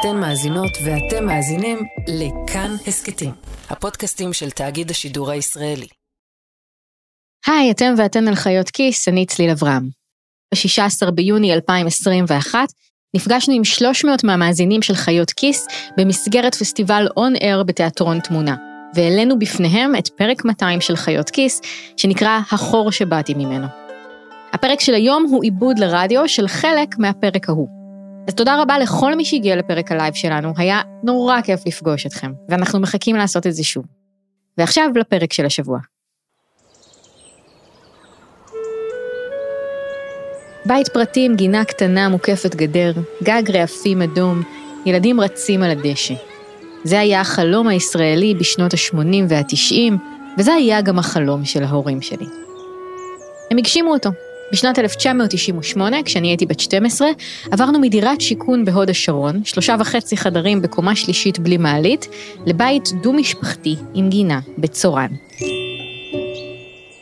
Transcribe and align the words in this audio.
אתן 0.00 0.16
מאזינות 0.16 0.70
ואתם 0.84 1.26
מאזינים 1.26 1.78
לכאן 2.08 2.70
הסכתים, 2.86 3.30
הפודקאסטים 3.70 4.32
של 4.32 4.50
תאגיד 4.50 4.90
השידור 4.90 5.30
הישראלי. 5.30 5.86
היי, 7.46 7.70
אתם 7.70 7.94
ואתן 7.98 8.28
על 8.28 8.34
חיות 8.34 8.70
כיס, 8.70 9.08
אני 9.08 9.26
צליל 9.26 9.50
אברהם. 9.50 9.88
ב-16 10.54 11.10
ביוני 11.10 11.54
2021 11.54 12.58
נפגשנו 13.16 13.54
עם 13.54 13.64
300 13.64 14.24
מהמאזינים 14.24 14.82
של 14.82 14.94
חיות 14.94 15.30
כיס 15.30 15.66
במסגרת 15.96 16.54
פסטיבל 16.54 17.06
און 17.16 17.32
אר 17.42 17.62
בתיאטרון 17.62 18.20
תמונה, 18.20 18.56
והעלינו 18.94 19.38
בפניהם 19.38 19.96
את 19.96 20.08
פרק 20.08 20.44
200 20.44 20.80
של 20.80 20.96
חיות 20.96 21.30
כיס, 21.30 21.60
שנקרא 21.96 22.40
החור 22.52 22.92
שבאתי 22.92 23.34
ממנו. 23.34 23.66
הפרק 24.52 24.80
של 24.80 24.94
היום 24.94 25.26
הוא 25.30 25.42
עיבוד 25.42 25.78
לרדיו 25.78 26.28
של 26.28 26.48
חלק 26.48 26.98
מהפרק 26.98 27.48
ההוא. 27.48 27.77
אז 28.28 28.34
תודה 28.34 28.62
רבה 28.62 28.78
לכל 28.78 29.14
מי 29.14 29.24
שהגיע 29.24 29.56
לפרק 29.56 29.92
הלייב 29.92 30.14
שלנו, 30.14 30.52
היה 30.56 30.80
נורא 31.04 31.40
כיף 31.40 31.60
לפגוש 31.66 32.06
אתכם, 32.06 32.32
ואנחנו 32.48 32.80
מחכים 32.80 33.16
לעשות 33.16 33.46
את 33.46 33.54
זה 33.54 33.64
שוב. 33.64 33.84
ועכשיו 34.58 34.90
לפרק 34.94 35.32
של 35.32 35.46
השבוע. 35.46 35.78
בית 40.66 40.88
פרטי 40.88 41.26
עם 41.26 41.36
גינה 41.36 41.64
קטנה 41.64 42.08
מוקפת 42.08 42.54
גדר, 42.54 42.92
גג 43.22 43.42
רעפים 43.56 44.02
אדום, 44.02 44.42
ילדים 44.86 45.20
רצים 45.20 45.62
על 45.62 45.70
הדשא. 45.70 46.14
זה 46.84 47.00
היה 47.00 47.20
החלום 47.20 47.68
הישראלי 47.68 48.34
בשנות 48.34 48.74
ה-80 48.74 49.24
וה-90, 49.28 49.92
וזה 50.38 50.54
היה 50.54 50.80
גם 50.80 50.98
החלום 50.98 51.44
של 51.44 51.62
ההורים 51.64 52.02
שלי. 52.02 52.26
הם 53.50 53.58
הגשימו 53.58 53.92
אותו. 53.92 54.10
בשנת 54.52 54.78
1998, 54.78 56.02
כשאני 56.02 56.28
הייתי 56.28 56.46
בת 56.46 56.60
12, 56.60 57.08
עברנו 57.50 57.80
מדירת 57.80 58.20
שיכון 58.20 58.64
בהוד 58.64 58.90
השרון, 58.90 59.44
שלושה 59.44 59.76
וחצי 59.80 60.16
חדרים 60.16 60.62
בקומה 60.62 60.96
שלישית 60.96 61.38
בלי 61.38 61.56
מעלית, 61.56 62.08
לבית 62.46 62.88
דו-משפחתי 63.02 63.76
עם 63.94 64.08
גינה 64.08 64.40
בצורן. 64.58 65.08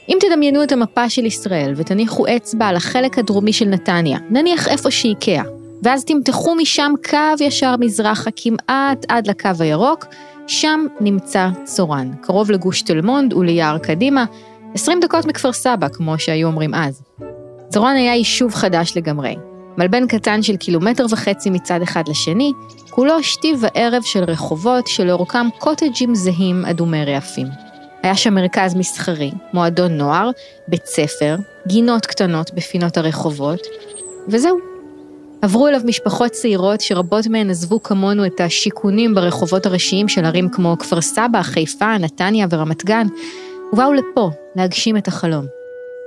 אם 0.09 0.19
תדמיינו 0.21 0.63
את 0.63 0.73
המפה 0.73 1.11
של 1.11 1.25
ישראל 1.25 1.73
ותניחו 1.77 2.27
אצבע 2.37 2.67
על 2.67 2.77
החלק 2.77 3.19
הדרומי 3.19 3.53
של 3.53 3.65
נתניה, 3.65 4.19
נניח 4.31 4.69
איפה 4.69 4.91
שאיקאה, 4.91 5.43
ואז 5.83 6.05
תמתחו 6.05 6.55
משם 6.55 6.93
קו 7.11 7.45
ישר 7.45 7.75
מזרחה 7.81 8.31
כמעט 8.37 9.07
עד 9.09 9.27
לקו 9.27 9.51
הירוק, 9.59 10.07
שם 10.47 10.87
נמצא 11.01 11.49
צורן, 11.65 12.11
קרוב 12.23 12.51
לגוש 12.51 12.83
תל 12.83 13.01
מונד 13.01 13.33
וליער 13.33 13.79
קדימה, 13.79 14.25
20 14.75 15.01
דקות 15.01 15.25
מכפר 15.25 15.53
סבא, 15.53 15.89
כמו 15.89 16.19
שהיו 16.19 16.49
אומרים 16.49 16.75
אז. 16.75 17.03
צורן 17.69 17.97
היה 17.97 18.15
יישוב 18.15 18.55
חדש 18.55 18.97
לגמרי. 18.97 19.37
מלבן 19.79 20.07
קטן 20.07 20.43
של 20.43 20.57
קילומטר 20.57 21.07
וחצי 21.11 21.51
מצד 21.51 21.83
אחד 21.83 22.09
לשני, 22.09 22.53
כולו 22.91 23.23
שתי 23.23 23.55
וערב 23.61 24.03
של 24.03 24.25
רחובות 24.25 24.87
שלאורכם 24.87 25.47
קוטג'ים 25.59 26.15
זהים 26.15 26.65
אדומי 26.65 27.05
רעפים. 27.05 27.47
היה 28.03 28.17
שם 28.17 28.35
מרכז 28.35 28.75
מסחרי, 28.75 29.31
מועדון 29.53 29.93
נוער, 29.93 30.31
בית 30.69 30.87
ספר, 30.87 31.37
גינות 31.67 32.07
קטנות 32.07 32.55
בפינות 32.55 32.97
הרחובות, 32.97 33.61
וזהו. 34.29 34.59
עברו 35.43 35.69
אליו 35.69 35.81
משפחות 35.85 36.31
צעירות 36.31 36.81
שרבות 36.81 37.27
מהן 37.27 37.51
עזבו 37.51 37.83
כמונו 37.83 38.27
את 38.27 38.41
השיכונים 38.41 39.15
ברחובות 39.15 39.67
הראשיים 39.67 40.09
של 40.09 40.25
ערים 40.25 40.49
כמו 40.49 40.77
כפר 40.79 41.01
סבא, 41.01 41.43
חיפה, 41.43 41.99
נתניה 41.99 42.47
ורמת 42.51 42.85
גן, 42.85 43.07
ובאו 43.73 43.93
לפה 43.93 44.31
להגשים 44.57 44.97
את 44.97 45.09
החלום. 45.09 45.47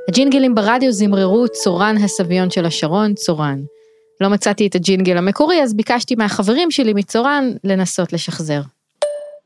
הג'ינגלים 0.09 0.55
ברדיו 0.55 0.91
זמררו 0.91 1.47
צורן 1.47 1.95
הסביון 1.97 2.49
של 2.49 2.65
השרון, 2.65 3.13
צורן. 3.13 3.61
לא 4.21 4.29
מצאתי 4.29 4.67
את 4.67 4.75
הג'ינגל 4.75 5.17
המקורי, 5.17 5.63
אז 5.63 5.73
ביקשתי 5.73 6.15
מהחברים 6.15 6.71
שלי 6.71 6.93
מצורן 6.93 7.51
לנסות 7.63 8.13
לשחזר. 8.13 8.61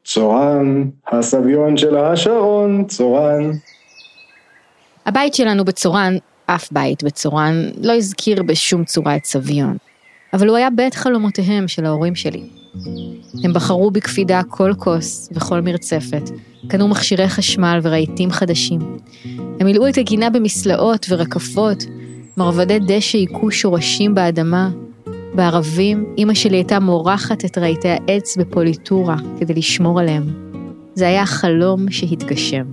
צורן, 0.05 0.89
הסביון 1.07 1.77
של 1.77 1.97
השרון, 1.97 2.85
צורן. 2.87 3.51
הבית 5.05 5.33
שלנו 5.33 5.65
בצורן, 5.65 6.17
אף 6.45 6.71
בית 6.71 7.03
בצורן, 7.03 7.69
לא 7.81 7.93
הזכיר 7.93 8.43
בשום 8.43 8.85
צורה 8.85 9.15
את 9.15 9.25
סביון. 9.25 9.77
אבל 10.33 10.47
הוא 10.47 10.57
היה 10.57 10.69
בית 10.69 10.95
חלומותיהם 10.95 11.67
של 11.67 11.85
ההורים 11.85 12.15
שלי. 12.15 12.62
הם 13.43 13.53
בחרו 13.53 13.91
בקפידה 13.91 14.41
כל 14.49 14.73
כוס 14.77 15.29
וכל 15.31 15.61
מרצפת, 15.61 16.29
קנו 16.67 16.87
מכשירי 16.87 17.29
חשמל 17.29 17.79
ורהיטים 17.83 18.31
חדשים. 18.31 18.79
הם 19.59 19.65
מילאו 19.65 19.87
את 19.89 19.97
הגינה 19.97 20.29
במסלעות 20.29 21.05
ורקפות, 21.09 21.83
מרבדי 22.37 22.79
דשא 22.87 23.17
היכו 23.17 23.51
שורשים 23.51 24.15
באדמה. 24.15 24.69
בערבים, 25.35 26.13
אימא 26.17 26.33
שלי 26.33 26.57
הייתה 26.57 26.79
מורחת 26.79 27.45
את 27.45 27.57
רהיטי 27.57 27.89
העץ 27.89 28.37
בפוליטורה 28.37 29.15
כדי 29.39 29.53
לשמור 29.53 29.99
עליהם. 29.99 30.23
זה 30.95 31.07
היה 31.07 31.25
חלום 31.25 31.91
שהתגשם. 31.91 32.65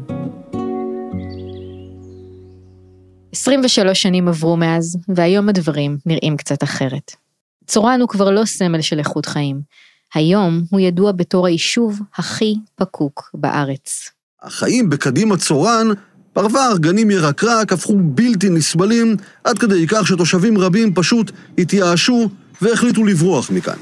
23 3.33 4.03
שנים 4.03 4.29
עברו 4.29 4.57
מאז, 4.57 4.99
והיום 5.09 5.49
הדברים 5.49 5.97
נראים 6.07 6.37
קצת 6.37 6.63
אחרת. 6.63 7.13
צורן 7.67 8.01
הוא 8.01 8.09
כבר 8.09 8.31
לא 8.31 8.45
סמל 8.45 8.81
של 8.81 8.99
איכות 8.99 9.27
חיים. 9.27 9.61
היום 10.15 10.65
הוא 10.71 10.81
ידוע 10.81 11.13
בתור 11.13 11.47
היישוב 11.47 12.01
הכי 12.17 12.55
פקוק 12.77 13.31
בארץ. 13.35 14.11
החיים 14.43 14.91
בקדימה 14.91 15.37
צורן, 15.37 15.87
פרבר, 16.33 16.73
גנים 16.77 17.11
ירקרק, 17.11 17.73
הפכו 17.73 17.97
בלתי 18.03 18.49
נסבלים, 18.49 19.17
עד 19.45 19.59
כדי 19.59 19.87
כך 19.89 20.07
שתושבים 20.07 20.59
רבים 20.59 20.95
פשוט 20.95 21.31
התייאשו 21.59 22.29
והחליטו 22.63 23.05
לברוח 23.05 23.51
מכאן. 23.51 23.79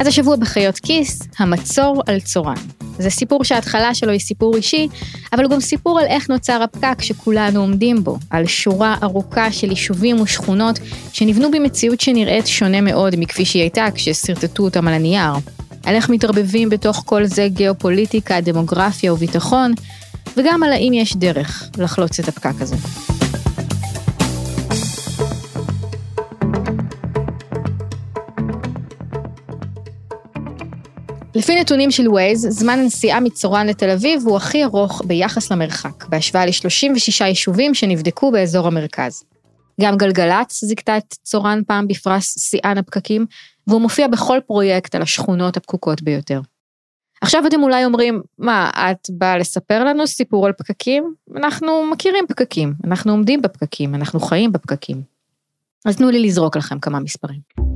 אז 0.00 0.06
השבוע 0.06 0.36
בחיות 0.36 0.78
כיס, 0.78 1.22
המצור 1.38 2.02
על 2.06 2.20
צורן. 2.20 2.54
זה 2.98 3.10
סיפור 3.10 3.44
שההתחלה 3.44 3.94
שלו 3.94 4.10
היא 4.10 4.20
סיפור 4.20 4.56
אישי, 4.56 4.88
אבל 5.32 5.44
הוא 5.44 5.50
גם 5.50 5.60
סיפור 5.60 6.00
על 6.00 6.06
איך 6.06 6.30
נוצר 6.30 6.62
הפקק 6.62 7.02
שכולנו 7.02 7.60
עומדים 7.60 8.04
בו, 8.04 8.18
על 8.30 8.46
שורה 8.46 8.96
ארוכה 9.02 9.52
של 9.52 9.70
יישובים 9.70 10.20
ושכונות 10.20 10.78
שנבנו 11.12 11.50
במציאות 11.50 12.00
שנראית 12.00 12.46
שונה 12.46 12.80
מאוד 12.80 13.14
מכפי 13.18 13.44
שהיא 13.44 13.62
הייתה 13.62 13.86
כששרטטו 13.94 14.62
אותם 14.62 14.88
על 14.88 14.94
הנייר. 14.94 15.32
על 15.84 15.94
איך 15.94 16.08
מתערבבים 16.08 16.68
בתוך 16.68 17.02
כל 17.06 17.24
זה 17.24 17.48
גיאופוליטיקה, 17.48 18.40
דמוגרפיה 18.40 19.12
וביטחון, 19.12 19.74
וגם 20.36 20.62
על 20.62 20.72
האם 20.72 20.92
יש 20.92 21.16
דרך 21.16 21.70
לחלוץ 21.78 22.20
את 22.20 22.28
הפקק 22.28 22.54
הזה. 22.60 22.76
לפי 31.34 31.60
נתונים 31.60 31.90
של 31.90 32.08
ווייז, 32.08 32.46
זמן 32.50 32.78
הנסיעה 32.78 33.20
מצורן 33.20 33.66
לתל 33.66 33.90
אביב 33.90 34.22
הוא 34.26 34.36
הכי 34.36 34.64
ארוך 34.64 35.02
ביחס 35.06 35.52
למרחק, 35.52 36.04
בהשוואה 36.08 36.46
ל-36 36.46 37.24
יישובים 37.24 37.74
שנבדקו 37.74 38.30
באזור 38.30 38.66
המרכז. 38.66 39.24
גם 39.80 39.96
גלגלצ 39.96 40.64
זיכתה 40.64 40.96
את 40.96 41.14
צורן 41.22 41.60
פעם 41.66 41.88
בפרס 41.88 42.38
שיאן 42.38 42.78
הפקקים, 42.78 43.26
והוא 43.66 43.80
מופיע 43.80 44.08
בכל 44.08 44.38
פרויקט 44.46 44.94
על 44.94 45.02
השכונות 45.02 45.56
הפקוקות 45.56 46.02
ביותר. 46.02 46.40
עכשיו 47.20 47.46
אתם 47.46 47.62
אולי 47.62 47.84
אומרים, 47.84 48.22
מה, 48.38 48.70
את 48.74 49.10
באה 49.10 49.38
לספר 49.38 49.84
לנו 49.84 50.06
סיפור 50.06 50.46
על 50.46 50.52
פקקים? 50.52 51.14
אנחנו 51.36 51.84
מכירים 51.92 52.24
פקקים, 52.28 52.74
אנחנו 52.84 53.12
עומדים 53.12 53.42
בפקקים, 53.42 53.94
אנחנו 53.94 54.20
חיים 54.20 54.52
בפקקים. 54.52 55.02
אז 55.84 55.96
תנו 55.96 56.10
לי 56.10 56.18
לזרוק 56.18 56.56
לכם 56.56 56.78
כמה 56.78 57.00
מספרים. 57.00 57.69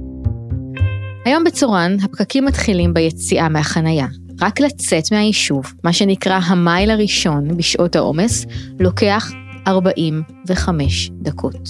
היום 1.25 1.45
בצורן 1.45 1.97
הפקקים 2.03 2.45
מתחילים 2.45 2.95
ביציאה 2.95 3.49
מהחנייה. 3.49 4.07
רק 4.41 4.61
לצאת 4.61 5.13
מהיישוב, 5.13 5.65
מה 5.85 5.93
שנקרא 5.93 6.41
המייל 6.45 6.91
הראשון 6.91 7.57
בשעות 7.57 7.97
העומס, 7.97 8.47
לוקח 8.81 9.31
45 9.69 11.11
דקות. 11.23 11.69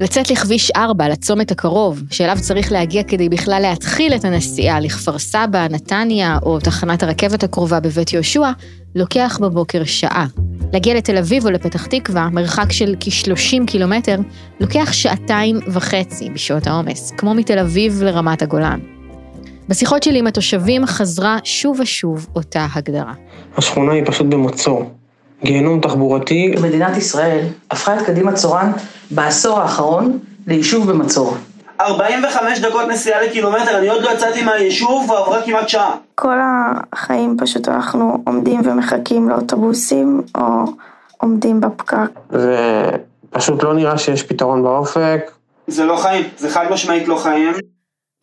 לצאת 0.00 0.30
לכביש 0.30 0.70
4, 0.70 1.08
לצומת 1.08 1.50
הקרוב, 1.50 2.02
שאליו 2.10 2.36
צריך 2.40 2.72
להגיע 2.72 3.02
כדי 3.02 3.28
בכלל 3.28 3.62
להתחיל 3.62 4.14
את 4.14 4.24
הנסיעה 4.24 4.80
לכפר 4.80 5.18
סבא, 5.18 5.68
נתניה 5.70 6.38
או 6.42 6.60
תחנת 6.60 7.02
הרכבת 7.02 7.44
הקרובה 7.44 7.80
בבית 7.80 8.12
יהושע, 8.12 8.50
לוקח 8.94 9.38
בבוקר 9.42 9.84
שעה. 9.84 10.26
להגיע 10.72 10.94
לתל 10.94 11.16
אביב 11.16 11.46
או 11.46 11.50
לפתח 11.50 11.86
תקווה, 11.86 12.28
מרחק 12.28 12.72
של 12.72 12.94
כ-30 13.00 13.66
קילומטר, 13.66 14.16
לוקח 14.60 14.92
שעתיים 14.92 15.60
וחצי 15.72 16.30
בשעות 16.30 16.66
העומס, 16.66 17.12
כמו 17.16 17.34
מתל 17.34 17.58
אביב 17.58 18.02
לרמת 18.02 18.42
הגולן. 18.42 18.95
בשיחות 19.68 20.02
שלי 20.02 20.18
עם 20.18 20.26
התושבים 20.26 20.86
חזרה 20.86 21.38
שוב 21.44 21.80
ושוב 21.80 22.26
אותה 22.36 22.66
הגדרה. 22.74 23.12
השכונה 23.56 23.92
היא 23.92 24.02
פשוט 24.06 24.26
במצור. 24.26 24.90
גיהנום 25.44 25.80
תחבורתי. 25.80 26.54
מדינת 26.62 26.96
ישראל 26.96 27.44
הפכה 27.70 27.96
את 27.96 28.06
קדימה 28.06 28.32
צורן 28.32 28.72
בעשור 29.10 29.60
האחרון 29.60 30.18
ליישוב 30.46 30.90
במצור. 30.90 31.36
45 31.80 32.58
דקות 32.58 32.88
נסיעה 32.88 33.22
לקילומטר, 33.22 33.78
אני 33.78 33.88
עוד 33.88 34.02
לא 34.02 34.10
יצאתי 34.10 34.42
מהיישוב 34.42 35.10
ועברה 35.10 35.42
כמעט 35.42 35.68
שעה. 35.68 35.96
כל 36.14 36.36
החיים 36.92 37.36
פשוט 37.40 37.68
אנחנו 37.68 38.22
עומדים 38.26 38.60
ומחכים 38.64 39.28
לאוטובוסים 39.28 40.22
או 40.38 40.42
עומדים 41.18 41.60
בפקק. 41.60 42.10
זה 42.30 42.90
פשוט 43.30 43.62
לא 43.62 43.74
נראה 43.74 43.98
שיש 43.98 44.22
פתרון 44.22 44.62
באופק. 44.62 45.30
זה 45.66 45.84
לא 45.84 45.96
חיים, 45.96 46.24
זה 46.36 46.50
חד 46.50 46.66
משמעית 46.70 47.08
לא 47.08 47.16
חיים. 47.16 47.52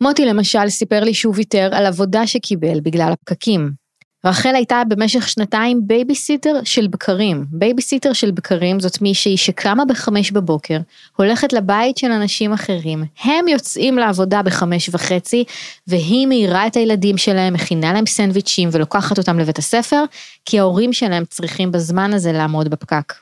מוטי 0.00 0.24
למשל 0.24 0.68
סיפר 0.68 1.04
לי 1.04 1.14
שהוא 1.14 1.34
ויתר 1.36 1.70
על 1.72 1.86
עבודה 1.86 2.26
שקיבל 2.26 2.80
בגלל 2.80 3.12
הפקקים. 3.12 3.84
רחל 4.24 4.54
הייתה 4.54 4.82
במשך 4.88 5.28
שנתיים 5.28 5.80
בייביסיטר 5.86 6.60
של 6.64 6.86
בקרים. 6.86 7.44
בייביסיטר 7.50 8.12
של 8.12 8.30
בקרים 8.30 8.80
זאת 8.80 9.02
מישהי 9.02 9.36
שקמה 9.36 9.84
בחמש 9.84 10.30
בבוקר, 10.30 10.78
הולכת 11.16 11.52
לבית 11.52 11.98
של 11.98 12.12
אנשים 12.12 12.52
אחרים, 12.52 13.04
הם 13.24 13.48
יוצאים 13.48 13.98
לעבודה 13.98 14.42
בחמש 14.42 14.88
וחצי, 14.92 15.44
והיא 15.86 16.26
מעירה 16.26 16.66
את 16.66 16.76
הילדים 16.76 17.18
שלהם, 17.18 17.54
מכינה 17.54 17.92
להם 17.92 18.06
סנדוויצ'ים 18.06 18.68
ולוקחת 18.72 19.18
אותם 19.18 19.38
לבית 19.38 19.58
הספר, 19.58 20.04
כי 20.44 20.58
ההורים 20.58 20.92
שלהם 20.92 21.24
צריכים 21.24 21.72
בזמן 21.72 22.14
הזה 22.14 22.32
לעמוד 22.32 22.68
בפקק. 22.68 23.14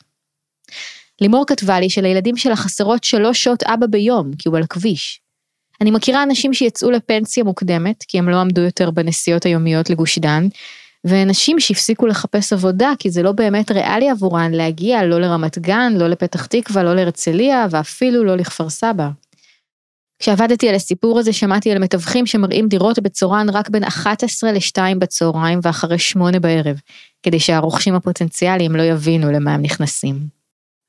לימור 1.20 1.44
כתבה 1.46 1.80
לי 1.80 1.90
שלילדים 1.90 2.36
שלה 2.36 2.56
חסרות 2.56 3.04
שלוש 3.04 3.44
שעות 3.44 3.62
אבא 3.62 3.86
ביום, 3.86 4.30
כי 4.38 4.48
הוא 4.48 4.56
על 4.56 4.62
הכביש. 4.62 5.21
אני 5.82 5.90
מכירה 5.90 6.22
אנשים 6.22 6.54
שיצאו 6.54 6.90
לפנסיה 6.90 7.44
מוקדמת, 7.44 8.04
כי 8.08 8.18
הם 8.18 8.28
לא 8.28 8.36
עמדו 8.36 8.60
יותר 8.60 8.90
בנסיעות 8.90 9.46
היומיות 9.46 9.90
לגוש 9.90 10.18
דן, 10.18 10.48
ונשים 11.06 11.60
שהפסיקו 11.60 12.06
לחפש 12.06 12.52
עבודה, 12.52 12.92
כי 12.98 13.10
זה 13.10 13.22
לא 13.22 13.32
באמת 13.32 13.70
ריאלי 13.70 14.10
עבורן 14.10 14.52
להגיע 14.52 15.04
לא 15.04 15.20
לרמת 15.20 15.58
גן, 15.58 15.92
לא 15.96 16.08
לפתח 16.08 16.46
תקווה, 16.46 16.82
לא 16.82 16.94
להרצליה, 16.94 17.66
ואפילו 17.70 18.24
לא 18.24 18.36
לכפר 18.36 18.70
סבא. 18.70 19.08
כשעבדתי 20.18 20.68
על 20.68 20.74
הסיפור 20.74 21.18
הזה, 21.18 21.32
שמעתי 21.32 21.72
על 21.72 21.78
מתווכים 21.78 22.26
שמראים 22.26 22.68
דירות 22.68 22.98
בצורן 22.98 23.50
רק 23.50 23.68
בין 23.68 23.84
11 23.84 24.52
ל-2 24.52 24.98
בצהריים 24.98 25.60
ואחרי 25.62 25.98
8 25.98 26.40
בערב, 26.40 26.76
כדי 27.22 27.40
שהרוכשים 27.40 27.94
הפוטנציאליים 27.94 28.76
לא 28.76 28.82
יבינו 28.82 29.32
למה 29.32 29.54
הם 29.54 29.62
נכנסים. 29.62 30.16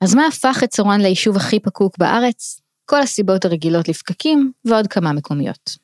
אז 0.02 0.16
מה 0.16 0.28
הפך 0.28 0.62
את 0.64 0.70
צורן 0.70 1.02
ליישוב 1.02 1.36
הכי 1.36 1.60
פקוק 1.60 1.98
בארץ? 1.98 2.63
כל 2.86 3.02
הסיבות 3.02 3.46
הרגילות 3.46 3.90
לפקקים 3.90 4.52
ועוד 4.66 4.88
כמה 4.88 5.14
מקומיות. 5.14 5.78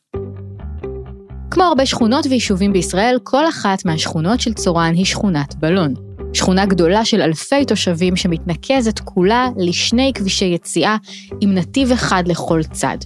כמו 1.52 1.64
הרבה 1.64 1.86
שכונות 1.86 2.26
ויישובים 2.26 2.74
בישראל, 2.74 3.18
כל 3.24 3.50
אחת 3.50 3.86
מהשכונות 3.86 4.42
של 4.42 4.54
צורן 4.54 4.94
היא 4.94 5.06
שכונת 5.06 5.56
בלון. 5.56 5.94
שכונה 6.34 6.66
גדולה 6.66 7.06
של 7.06 7.22
אלפי 7.22 7.66
תושבים 7.66 8.16
שמתנקזת 8.16 9.00
כולה 9.00 9.48
לשני 9.58 10.12
כבישי 10.16 10.46
יציאה 10.46 10.98
עם 11.42 11.54
נתיב 11.54 11.92
אחד 11.92 12.24
לכל 12.28 12.62
צד. 12.72 12.98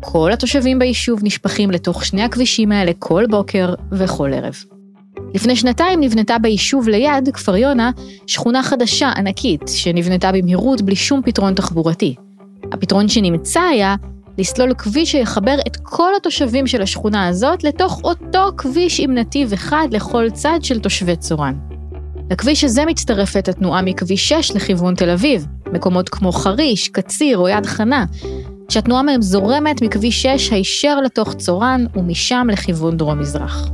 כל 0.00 0.32
התושבים 0.32 0.78
ביישוב 0.78 1.20
נשפכים 1.22 1.70
לתוך 1.70 2.04
שני 2.04 2.22
הכבישים 2.22 2.72
האלה 2.72 2.92
כל 2.98 3.24
בוקר 3.30 3.74
וכל 3.92 4.32
ערב. 4.34 4.54
לפני 5.34 5.56
שנתיים 5.56 6.00
נבנתה 6.00 6.38
ביישוב 6.38 6.88
ליד, 6.88 7.28
כפר 7.32 7.56
יונה, 7.56 7.90
שכונה 8.26 8.62
חדשה 8.62 9.08
ענקית, 9.16 9.62
שנבנתה 9.66 10.32
במהירות 10.32 10.82
בלי 10.82 10.96
שום 10.96 11.22
פתרון 11.24 11.54
תחבורתי. 11.54 12.14
הפתרון 12.72 13.08
שנמצא 13.08 13.60
היה 13.60 13.96
לסלול 14.38 14.74
כביש 14.74 15.12
שיחבר 15.12 15.56
את 15.66 15.76
כל 15.82 16.12
התושבים 16.16 16.66
של 16.66 16.82
השכונה 16.82 17.28
הזאת 17.28 17.64
לתוך 17.64 18.00
אותו 18.04 18.52
כביש 18.56 19.00
עם 19.00 19.14
נתיב 19.14 19.52
אחד 19.52 19.88
לכל 19.90 20.30
צד 20.30 20.58
של 20.62 20.80
תושבי 20.80 21.16
צורן. 21.16 21.54
לכביש 22.30 22.64
הזה 22.64 22.84
מצטרפת 22.86 23.48
התנועה 23.48 23.82
מכביש 23.82 24.28
6 24.28 24.50
לכיוון 24.50 24.94
תל 24.94 25.10
אביב, 25.10 25.46
מקומות 25.72 26.08
כמו 26.08 26.32
חריש, 26.32 26.88
קציר 26.88 27.38
או 27.38 27.48
יד 27.48 27.66
חנה, 27.66 28.04
שהתנועה 28.68 29.02
מהם 29.02 29.22
זורמת 29.22 29.82
מכביש 29.82 30.22
6 30.22 30.52
הישר 30.52 31.00
לתוך 31.00 31.34
צורן 31.34 31.84
ומשם 31.94 32.46
לכיוון 32.52 32.96
דרום-מזרח. 32.96 33.70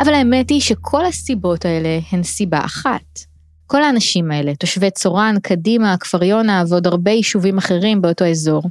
אבל 0.00 0.14
האמת 0.14 0.50
היא 0.50 0.60
שכל 0.60 1.06
הסיבות 1.06 1.64
האלה 1.64 1.98
הן 2.12 2.22
סיבה 2.22 2.58
אחת. 2.58 3.33
כל 3.74 3.82
האנשים 3.82 4.30
האלה, 4.30 4.54
תושבי 4.54 4.90
צורן, 4.90 5.36
קדימה, 5.42 5.96
כפר 6.00 6.24
יונה 6.24 6.64
ועוד 6.68 6.86
הרבה 6.86 7.10
יישובים 7.10 7.58
אחרים 7.58 8.02
באותו 8.02 8.24
אזור, 8.24 8.62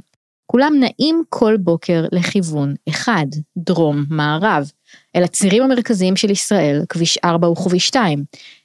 כולם 0.46 0.72
נעים 0.80 1.22
כל 1.28 1.56
בוקר 1.56 2.04
לכיוון 2.12 2.74
אחד, 2.88 3.26
דרום-מערב, 3.56 4.70
אל 5.16 5.24
הצירים 5.24 5.62
המרכזיים 5.62 6.16
של 6.16 6.30
ישראל, 6.30 6.82
כביש 6.88 7.18
4 7.24 7.48
וכביש 7.48 7.86
2, 7.86 8.24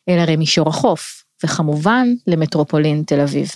אל 0.09 0.19
הרי 0.19 0.36
מישור 0.36 0.69
החוף, 0.69 1.24
וכמובן 1.44 2.07
למטרופולין 2.27 3.03
תל 3.07 3.19
אביב. 3.19 3.51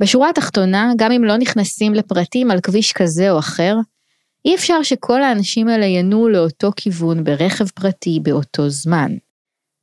בשורה 0.00 0.30
התחתונה, 0.30 0.92
גם 0.96 1.12
אם 1.12 1.24
לא 1.24 1.36
נכנסים 1.36 1.94
לפרטים 1.94 2.50
על 2.50 2.60
כביש 2.60 2.92
כזה 2.92 3.30
או 3.30 3.38
אחר, 3.38 3.76
אי 4.44 4.54
אפשר 4.54 4.82
שכל 4.82 5.22
האנשים 5.22 5.68
האלה 5.68 5.86
ינועו 5.86 6.28
לאותו 6.28 6.70
כיוון 6.76 7.24
ברכב 7.24 7.68
פרטי 7.68 8.20
באותו 8.22 8.68
זמן. 8.68 9.12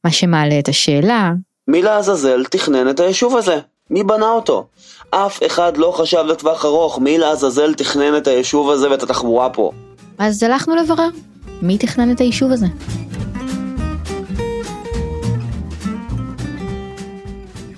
מה 0.05 0.11
שמעלה 0.11 0.59
את 0.59 0.67
השאלה, 0.67 1.33
מי 1.67 1.81
לעזאזל 1.81 2.43
תכנן 2.45 2.89
את 2.89 2.99
היישוב 2.99 3.37
הזה? 3.37 3.59
מי 3.89 4.03
בנה 4.03 4.29
אותו? 4.29 4.67
אף 5.09 5.39
אחד 5.45 5.77
לא 5.77 5.93
חשב 5.95 6.23
לטווח 6.27 6.65
ארוך 6.65 6.99
מי 6.99 7.17
לעזאזל 7.17 7.73
תכנן 7.73 8.17
את 8.17 8.27
היישוב 8.27 8.69
הזה 8.69 8.91
ואת 8.91 9.03
התחבורה 9.03 9.49
פה. 9.49 9.71
אז 10.17 10.43
הלכנו 10.43 10.75
לברר, 10.75 11.09
מי 11.61 11.77
תכנן 11.77 12.11
את 12.11 12.19
היישוב 12.19 12.51
הזה? 12.51 12.65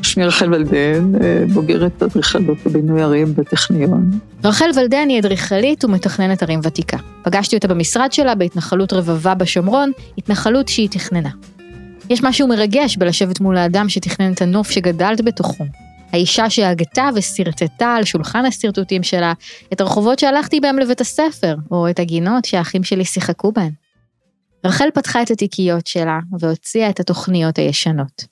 שמי 0.01 0.25
רחל 0.25 0.53
ולדן, 0.53 1.11
אה, 1.23 1.43
בוגרת 1.53 2.03
אדריכלות 2.03 2.57
ובינוי 2.65 3.01
ערים 3.01 3.35
בטכניון. 3.35 4.11
רחל 4.43 4.69
ולדן 4.75 5.09
היא 5.09 5.19
אדריכלית 5.19 5.85
ומתכננת 5.85 6.43
ערים 6.43 6.59
ותיקה. 6.63 6.97
פגשתי 7.23 7.55
אותה 7.55 7.67
במשרד 7.67 8.11
שלה 8.11 8.35
בהתנחלות 8.35 8.93
רבבה 8.93 9.33
בשומרון, 9.35 9.91
התנחלות 10.17 10.67
שהיא 10.67 10.89
תכננה. 10.89 11.29
יש 12.09 12.23
משהו 12.23 12.47
מרגש 12.47 12.97
בלשבת 12.97 13.39
מול 13.39 13.57
האדם 13.57 13.89
שתכנן 13.89 14.33
את 14.33 14.41
הנוף 14.41 14.71
שגדלת 14.71 15.21
בתוכו. 15.21 15.65
האישה 16.13 16.49
שהגתה 16.49 17.09
ושרטטה 17.15 17.95
על 17.97 18.03
שולחן 18.03 18.45
השרטוטים 18.45 19.03
שלה 19.03 19.33
את 19.73 19.81
הרחובות 19.81 20.19
שהלכתי 20.19 20.59
בהם 20.59 20.79
לבית 20.79 21.01
הספר, 21.01 21.55
או 21.71 21.89
את 21.89 21.99
הגינות 21.99 22.45
שהאחים 22.45 22.83
שלי 22.83 23.05
שיחקו 23.05 23.51
בהן. 23.51 23.71
רחל 24.65 24.87
פתחה 24.93 25.21
את 25.21 25.31
התיקיות 25.31 25.87
שלה 25.87 26.19
והוציאה 26.39 26.89
את 26.89 26.99
התוכניות 26.99 27.57
הישנות. 27.57 28.25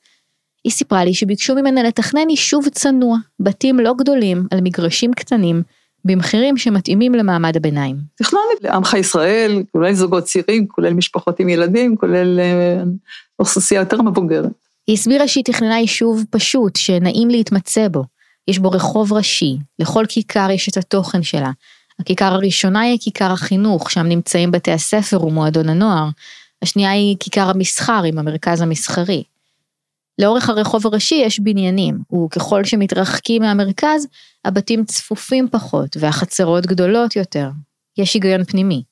היא 0.63 0.71
סיפרה 0.71 1.05
לי 1.05 1.13
שביקשו 1.13 1.55
ממנה 1.55 1.83
לתכנן 1.83 2.29
יישוב 2.29 2.69
צנוע, 2.69 3.17
בתים 3.39 3.79
לא 3.79 3.93
גדולים, 3.97 4.47
על 4.51 4.59
מגרשים 4.61 5.13
קטנים, 5.13 5.63
במחירים 6.05 6.57
שמתאימים 6.57 7.15
למעמד 7.15 7.57
הביניים. 7.57 7.95
תכננתי 8.15 8.67
לעמך 8.67 8.93
ישראל, 8.93 9.63
כולל 9.71 9.93
זוגות 9.93 10.23
צעירים, 10.23 10.67
כולל 10.67 10.93
משפחות 10.93 11.39
עם 11.39 11.49
ילדים, 11.49 11.95
כולל 11.95 12.39
אה, 12.39 12.83
אוכלוסייה 13.39 13.79
יותר 13.79 14.01
מבוגרת. 14.01 14.51
היא 14.87 14.93
הסבירה 14.93 15.27
שהיא 15.27 15.43
תכננה 15.43 15.79
יישוב 15.79 16.23
פשוט, 16.29 16.75
שנעים 16.75 17.29
להתמצא 17.29 17.87
בו. 17.87 18.03
יש 18.47 18.59
בו 18.59 18.71
רחוב 18.71 19.13
ראשי, 19.13 19.57
לכל 19.79 20.05
כיכר 20.09 20.47
יש 20.51 20.69
את 20.69 20.77
התוכן 20.77 21.23
שלה. 21.23 21.51
הכיכר 21.99 22.33
הראשונה 22.33 22.81
היא 22.81 22.97
כיכר 23.01 23.31
החינוך, 23.31 23.91
שם 23.91 24.03
נמצאים 24.05 24.51
בתי 24.51 24.71
הספר 24.71 25.25
ומועדון 25.25 25.69
הנוער. 25.69 26.09
השנייה 26.61 26.91
היא 26.91 27.15
כיכר 27.19 27.49
המסחר 27.49 28.03
עם 28.03 28.19
המרכז 28.19 28.61
המסחרי. 28.61 29.23
לאורך 30.19 30.49
הרחוב 30.49 30.87
הראשי 30.87 31.15
יש 31.15 31.39
בניינים, 31.39 31.99
וככל 32.25 32.63
שמתרחקים 32.63 33.41
מהמרכז, 33.41 34.07
הבתים 34.45 34.85
צפופים 34.85 35.47
פחות 35.51 35.97
והחצרות 35.99 36.65
גדולות 36.65 37.15
יותר. 37.15 37.49
יש 37.97 38.13
היגיון 38.13 38.43
פנימי. 38.43 38.83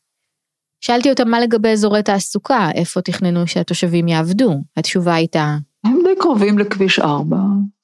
שאלתי 0.82 1.10
אותם 1.10 1.30
מה 1.30 1.40
לגבי 1.40 1.70
אזורי 1.70 2.04
תעסוקה, 2.04 2.70
איפה 2.76 3.02
תכננו 3.02 3.48
שהתושבים 3.48 4.08
יעבדו. 4.08 4.62
התשובה 4.78 5.14
הייתה... 5.14 5.58
הם 5.84 6.00
די 6.04 6.20
קרובים 6.20 6.60
לכביש 6.60 7.00
4, 7.00 7.38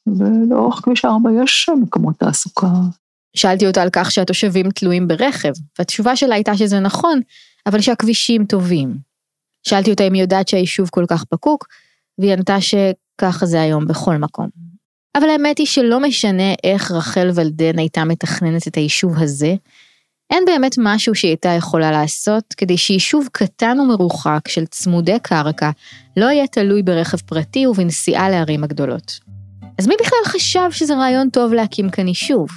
ולאורך 0.08 0.76
כביש 0.76 1.06
4 1.06 1.30
יש 1.44 1.70
מקומות 1.82 2.16
תעסוקה. 2.20 2.68
שאלתי 3.36 3.68
אותה 3.68 3.82
על 3.82 3.90
כך 3.92 4.12
שהתושבים 4.12 4.72
תלויים 4.72 5.08
ברכב, 5.08 5.54
והתשובה 5.80 6.16
שלה 6.16 6.36
הייתה 6.36 6.58
שזה 6.58 6.80
נכון, 6.80 7.22
אבל 7.66 7.82
שהכבישים 7.82 8.46
טובים. 8.46 8.98
שאלתי 9.68 9.92
אותה 9.92 10.04
אם 10.04 10.14
היא 10.14 10.22
יודעת 10.22 10.48
שהיישוב 10.48 10.90
כל 10.90 11.06
כך 11.08 11.24
פקוק, 11.24 11.68
והיא 12.18 12.34
ענתה 12.34 12.62
שככה 13.22 13.46
זה 13.46 13.62
היום 13.62 13.86
בכל 13.86 14.18
מקום. 14.18 14.50
אבל 15.18 15.30
האמת 15.30 15.58
היא 15.58 15.68
שלא 15.68 16.00
משנה 16.00 16.54
איך 16.64 16.92
רחל 16.92 17.30
ולדן 17.36 17.80
הייתה 17.80 18.04
מתכננת 18.04 18.68
את 18.68 18.76
היישוב 18.76 19.14
הזה, 19.18 19.56
אין 20.30 20.44
באמת 20.46 20.76
משהו 20.78 21.16
שהיא 21.16 21.30
הייתה 21.30 21.50
יכולה 21.50 21.92
לעשות 21.92 22.54
כדי 22.58 22.78
שיישוב 22.78 23.28
קטן 23.32 23.80
ומרוחק 23.80 24.48
של 24.48 24.66
צמודי 24.66 25.20
קרקע 25.22 25.70
לא 26.18 26.26
יהיה 26.26 26.48
תלוי 26.48 26.84
ברכב 26.84 27.18
פרטי 27.18 27.68
ובנסיעה 27.68 28.30
לערים 28.30 28.64
הגדולות. 28.64 29.20
אז 29.80 29.88
מי 29.88 29.96
בכלל 30.00 30.20
חשב 30.26 30.72
שזה 30.72 30.96
רעיון 30.96 31.30
טוב 31.30 31.54
להקים 31.54 31.90
כאן 31.90 32.08
יישוב? 32.08 32.50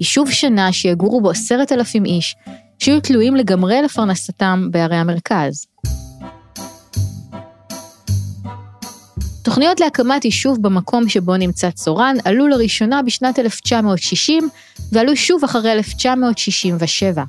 יישוב 0.00 0.30
שנה 0.30 0.72
שיגורו 0.72 1.20
בו 1.20 1.30
עשרת 1.30 1.72
אלפים 1.72 2.04
איש, 2.04 2.36
שיהיו 2.78 3.00
תלויים 3.00 3.36
לגמרי 3.36 3.82
לפרנסתם 3.82 4.68
בערי 4.70 4.96
המרכז. 4.96 5.66
תוכניות 9.46 9.80
להקמת 9.80 10.24
יישוב 10.24 10.62
במקום 10.62 11.08
שבו 11.08 11.36
נמצא 11.36 11.70
צורן 11.70 12.16
עלו 12.24 12.48
לראשונה 12.48 13.02
בשנת 13.02 13.38
1960 13.38 14.48
ועלו 14.92 15.16
שוב 15.16 15.44
אחרי 15.44 15.72
1967. 15.72 17.24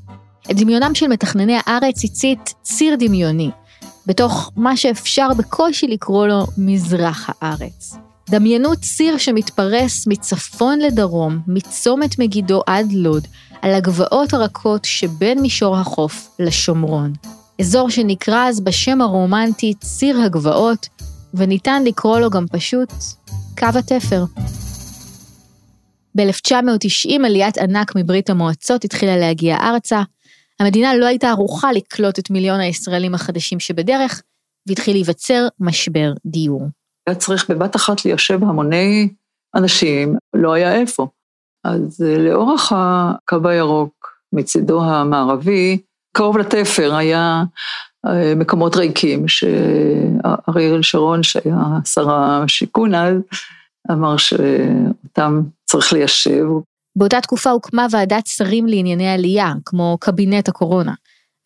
את 0.52 0.56
דמיונם 0.56 0.96
של 0.96 1.08
מתכנני 1.08 1.58
הארץ 1.66 2.04
הצית 2.04 2.54
ציר 2.62 2.96
דמיוני, 3.00 3.50
בתוך 4.06 4.52
מה 4.56 4.78
שאפשר 4.78 5.28
בקושי 5.38 5.88
לקרוא 5.88 6.28
לו 6.28 6.46
מזרח 6.58 7.30
הארץ. 7.42 7.96
דמיינו 8.30 8.76
ציר 8.76 9.18
שמתפרס 9.18 10.08
מצפון 10.08 10.80
לדרום, 10.80 11.40
מצומת 11.48 12.20
מגידו 12.20 12.62
עד 12.66 12.92
לוד, 12.92 13.28
על 13.62 13.74
הגבעות 13.74 14.34
הרכות 14.34 14.86
שבין 14.86 15.42
מישור 15.42 15.78
החוף 15.78 16.30
לשומרון. 16.40 17.14
אזור 17.62 17.90
שנקרא 17.90 18.48
אז 18.48 18.60
בשם 18.60 19.02
הרומנטי 19.02 19.74
ציר 19.74 20.22
הגבעות, 20.22 20.88
וניתן 21.34 21.84
לקרוא 21.84 22.20
לו 22.20 22.30
גם 22.30 22.46
פשוט 22.52 22.94
קו 23.60 23.66
התפר. 23.80 24.24
ב-1990 26.16 27.26
עליית 27.26 27.58
ענק 27.58 27.96
מברית 27.96 28.30
המועצות 28.30 28.84
התחילה 28.84 29.18
להגיע 29.18 29.58
ארצה. 29.58 30.02
המדינה 30.60 30.96
לא 30.96 31.06
הייתה 31.06 31.30
ערוכה 31.30 31.72
לקלוט 31.72 32.20
את 32.20 32.30
מיליון 32.30 32.60
הישראלים 32.60 33.16
החדשים 33.16 33.60
שבדרך, 33.60 34.22
והתחיל 34.68 34.94
להיווצר 34.96 35.48
משבר 35.60 36.14
דיור. 36.26 36.68
היה 37.08 37.16
צריך 37.16 37.52
בבת 37.52 37.76
אחת 37.76 38.06
ליישב 38.06 38.44
המוני 38.44 39.10
אנשים, 39.56 40.16
לא 40.34 40.54
היה 40.54 40.76
איפה. 40.76 41.08
אז 41.64 42.06
אה, 42.06 42.18
לאורך 42.18 42.74
הקו 42.76 43.50
הירוק, 43.50 44.08
מצידו 44.34 44.84
המערבי, 44.84 45.82
קרוב 46.12 46.38
לתפר 46.38 46.96
היה 46.96 47.44
מקומות 48.36 48.76
ריקים, 48.76 49.28
שאריאל 49.28 50.82
שרון, 50.82 51.24
שהיה 51.24 51.58
שר 51.86 52.10
השיכון 52.12 52.96
אז, 52.96 53.16
אמר 53.92 54.18
שאותם 54.18 55.42
צריך 55.66 55.94
ליישב. 55.94 56.46
באותה 56.96 57.22
תקופה 57.22 57.50
הוקמה 57.50 57.88
ועדת 57.92 58.28
שרים 58.28 58.68
לענייני 58.68 59.10
עלייה, 59.10 59.54
כמו 59.66 59.98
קבינט 60.00 60.50
הקורונה, 60.50 60.94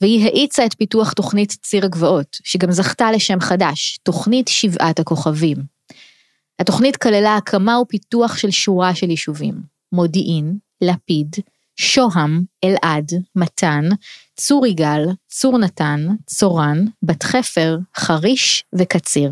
והיא 0.01 0.25
האיצה 0.25 0.65
את 0.65 0.73
פיתוח 0.73 1.13
תוכנית 1.13 1.57
ציר 1.63 1.85
הגבעות, 1.85 2.37
שגם 2.43 2.71
זכתה 2.71 3.11
לשם 3.11 3.39
חדש, 3.39 3.99
תוכנית 4.03 4.47
שבעת 4.47 4.99
הכוכבים. 4.99 5.57
התוכנית 6.59 6.97
כללה 6.97 7.35
הקמה 7.35 7.79
ופיתוח 7.79 8.37
של 8.37 8.51
שורה 8.51 8.95
של 8.95 9.09
יישובים, 9.09 9.55
מודיעין, 9.91 10.57
לפיד, 10.81 11.35
שוהם, 11.75 12.41
אלעד, 12.63 13.11
מתן, 13.35 13.89
צור 14.35 14.67
יגאל, 14.67 15.05
צור 15.27 15.57
נתן, 15.57 16.07
צורן, 16.25 16.85
בת 17.03 17.23
חפר, 17.23 17.77
חריש 17.97 18.63
וקציר. 18.75 19.31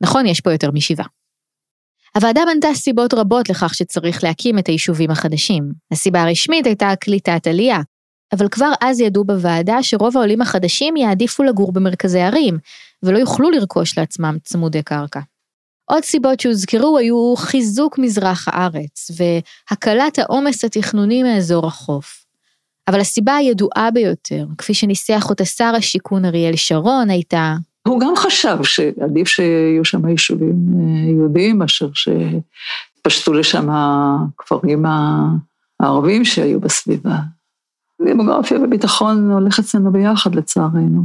נכון, 0.00 0.26
יש 0.26 0.40
פה 0.40 0.52
יותר 0.52 0.70
משבעה. 0.70 1.06
הוועדה 2.16 2.40
מנתה 2.54 2.68
סיבות 2.74 3.14
רבות 3.14 3.48
לכך 3.48 3.74
שצריך 3.74 4.24
להקים 4.24 4.58
את 4.58 4.66
היישובים 4.66 5.10
החדשים. 5.10 5.72
הסיבה 5.92 6.22
הרשמית 6.22 6.66
הייתה 6.66 6.92
קליטת 7.00 7.46
עלייה, 7.46 7.78
אבל 8.32 8.48
כבר 8.48 8.72
אז 8.80 9.00
ידעו 9.00 9.24
בוועדה 9.24 9.82
שרוב 9.82 10.16
העולים 10.16 10.42
החדשים 10.42 10.96
יעדיפו 10.96 11.42
לגור 11.42 11.72
במרכזי 11.72 12.20
ערים, 12.20 12.58
ולא 13.02 13.18
יוכלו 13.18 13.50
לרכוש 13.50 13.98
לעצמם 13.98 14.36
צמודי 14.44 14.82
קרקע. 14.82 15.20
עוד 15.92 16.04
סיבות 16.04 16.40
שהוזכרו 16.40 16.98
היו 16.98 17.34
חיזוק 17.36 17.98
מזרח 17.98 18.48
הארץ 18.48 19.10
והקלת 19.16 20.18
העומס 20.18 20.64
התכנוני 20.64 21.22
מאזור 21.22 21.66
החוף. 21.66 22.24
אבל 22.88 23.00
הסיבה 23.00 23.36
הידועה 23.36 23.90
ביותר, 23.90 24.46
כפי 24.58 24.74
שניסח 24.74 25.26
אותה 25.30 25.44
שר 25.44 25.72
השיכון 25.76 26.24
אריאל 26.24 26.56
שרון, 26.56 27.10
הייתה... 27.10 27.54
הוא 27.88 28.00
גם 28.00 28.16
חשב 28.16 28.56
שעדיף 28.62 29.28
שיהיו 29.28 29.84
שם 29.84 30.08
יישובים 30.08 30.56
אה, 30.74 31.10
יהודיים 31.10 31.58
מאשר 31.58 31.88
שפשטו 31.94 33.32
לשם 33.32 33.68
הכפרים 33.70 34.84
הערבים 35.80 36.24
שהיו 36.24 36.60
בסביבה. 36.60 37.16
דמוגרפיה 38.02 38.58
וביטחון 38.58 39.30
הולך 39.30 39.58
אצלנו 39.58 39.92
ביחד 39.92 40.34
לצערנו. 40.34 41.04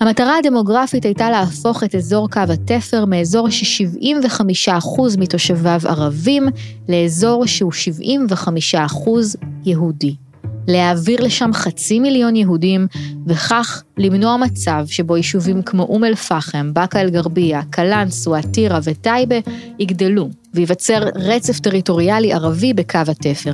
המטרה 0.00 0.38
הדמוגרפית 0.38 1.04
הייתה 1.04 1.30
להפוך 1.30 1.84
את 1.84 1.94
אזור 1.94 2.30
קו 2.30 2.40
התפר 2.52 3.04
מאזור 3.04 3.50
ש-75% 3.50 5.02
מתושביו 5.18 5.80
ערבים 5.88 6.46
לאזור 6.88 7.46
שהוא 7.46 7.72
75% 8.74 8.76
יהודי. 9.64 10.14
להעביר 10.68 11.20
לשם 11.20 11.50
חצי 11.52 12.00
מיליון 12.00 12.36
יהודים, 12.36 12.86
וכך 13.26 13.82
למנוע 13.96 14.36
מצב 14.36 14.84
שבו 14.88 15.16
יישובים 15.16 15.62
כמו 15.62 15.82
אום 15.82 16.04
אל-פחם, 16.04 16.74
באקה 16.74 17.00
אל-גרבייה, 17.00 17.62
קלנסווה, 17.70 18.42
טירה 18.42 18.78
וטייבה 18.84 19.36
יגדלו, 19.78 20.28
וייווצר 20.54 21.02
רצף 21.14 21.60
טריטוריאלי 21.60 22.32
ערבי 22.32 22.72
בקו 22.72 22.98
התפר. 23.08 23.52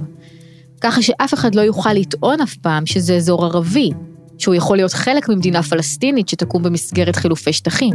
ככה 0.81 1.03
שאף 1.03 1.35
אחד 1.35 1.55
לא 1.55 1.61
יוכל 1.61 1.93
לטעון 1.93 2.41
אף 2.41 2.55
פעם 2.55 2.87
שזה 2.87 3.17
אזור 3.17 3.45
ערבי, 3.45 3.91
שהוא 4.39 4.55
יכול 4.55 4.77
להיות 4.77 4.93
חלק 4.93 5.29
ממדינה 5.29 5.63
פלסטינית 5.63 6.29
שתקום 6.29 6.63
במסגרת 6.63 7.17
חילופי 7.17 7.53
שטחים. 7.53 7.95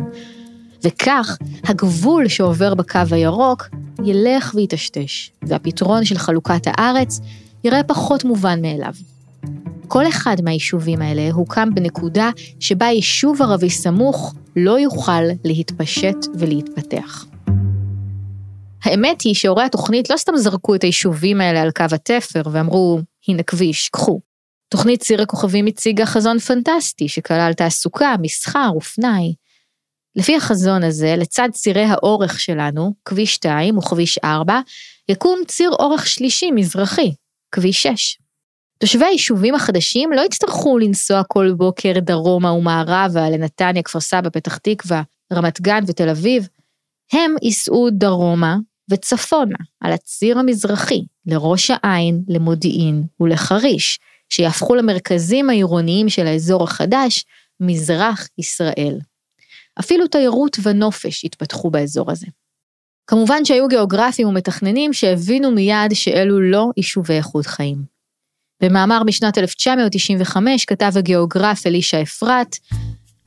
וכך, 0.84 1.38
הגבול 1.64 2.28
שעובר 2.28 2.74
בקו 2.74 3.00
הירוק 3.12 3.70
ילך 4.06 4.52
ויטשטש, 4.56 5.32
והפתרון 5.42 6.06
של 6.06 6.18
חלוקת 6.18 6.62
הארץ 6.66 7.20
יראה 7.64 7.84
פחות 7.84 8.24
מובן 8.24 8.62
מאליו. 8.62 8.94
כל 9.88 10.08
אחד 10.08 10.36
מהיישובים 10.44 11.02
האלה 11.02 11.32
הוקם 11.32 11.70
בנקודה 11.76 12.30
שבה 12.60 12.86
יישוב 12.86 13.42
ערבי 13.42 13.70
סמוך 13.70 14.34
לא 14.56 14.80
יוכל 14.80 15.22
להתפשט 15.46 16.18
ולהתפתח. 16.34 17.26
האמת 18.84 19.22
היא 19.22 19.36
שהורי 19.36 19.64
התוכנית 19.64 20.10
לא 20.10 20.18
סתם 20.18 20.38
זרקו 20.38 20.76
את 20.76 20.84
היישובים 20.84 21.42
האלה 21.42 21.62
על 21.62 21.72
קו 21.72 21.86
התפר 21.92 22.42
ואמרו, 22.52 23.00
הנה 23.28 23.44
כביש, 23.44 23.90
קחו. 23.90 24.29
תוכנית 24.70 25.02
ציר 25.02 25.22
הכוכבים 25.22 25.66
הציגה 25.66 26.06
חזון 26.06 26.40
פנטסטי 26.40 27.08
שכלל 27.08 27.54
תעסוקה, 27.54 28.16
מסחר 28.22 28.72
ופנאי. 28.78 29.34
לפי 30.16 30.36
החזון 30.36 30.84
הזה, 30.84 31.16
לצד 31.18 31.50
צירי 31.52 31.84
האורך 31.84 32.40
שלנו, 32.40 32.94
כביש 33.06 33.36
2 33.36 33.78
וכביש 33.78 34.18
4, 34.24 34.60
יקום 35.10 35.40
ציר 35.48 35.72
אורך 35.72 36.08
שלישי 36.08 36.52
מזרחי, 36.52 37.14
כביש 37.52 37.84
6. 37.84 38.18
תושבי 38.80 39.06
היישובים 39.06 39.56
החדשים 39.56 40.12
לא 40.12 40.22
יצטרכו 40.22 40.78
לנסוע 40.78 41.24
כל 41.28 41.54
בוקר 41.58 41.94
דרומה 42.00 42.52
ומערבה 42.52 43.30
לנתניה, 43.30 43.84
כפר 43.84 44.00
סבא, 44.00 44.30
פתח 44.30 44.58
תקווה, 44.58 45.02
רמת 45.34 45.62
גן 45.62 45.84
ותל 45.88 46.10
אביב. 46.10 46.48
הם 47.14 47.36
ייסעו 47.42 47.90
דרומה 47.92 48.58
וצפונה, 48.92 49.58
על 49.82 49.92
הציר 49.92 50.40
המזרחי, 50.40 51.02
לראש 51.26 51.72
העין, 51.72 52.24
למודיעין 52.28 53.04
ולחריש, 53.20 54.00
שיהפכו 54.30 54.76
למרכזים 54.76 55.50
העירוניים 55.50 56.10
של 56.10 56.28
האזור 56.28 56.64
החדש, 56.64 57.26
מזרח 57.60 58.28
ישראל. 58.38 59.00
אפילו 59.80 60.08
תיירות 60.08 60.58
ונופש 60.64 61.26
התפתחו 61.26 61.70
באזור 61.70 62.12
הזה. 62.12 62.28
כמובן 63.08 63.46
שהיו 63.46 63.68
גיאוגרפים 63.68 64.28
ומתכננים 64.28 64.94
שהבינו 64.94 65.52
מיד 65.52 65.94
שאלו 65.94 66.42
לא 66.42 66.70
יישובי 66.78 67.14
איכות 67.14 67.46
חיים. 67.46 67.84
במאמר 68.62 69.04
משנת 69.04 69.38
1995 69.38 70.66
כתב 70.66 70.92
הגיאוגרף 70.96 71.68
אלישע 71.68 72.02
אפרת, 72.02 72.56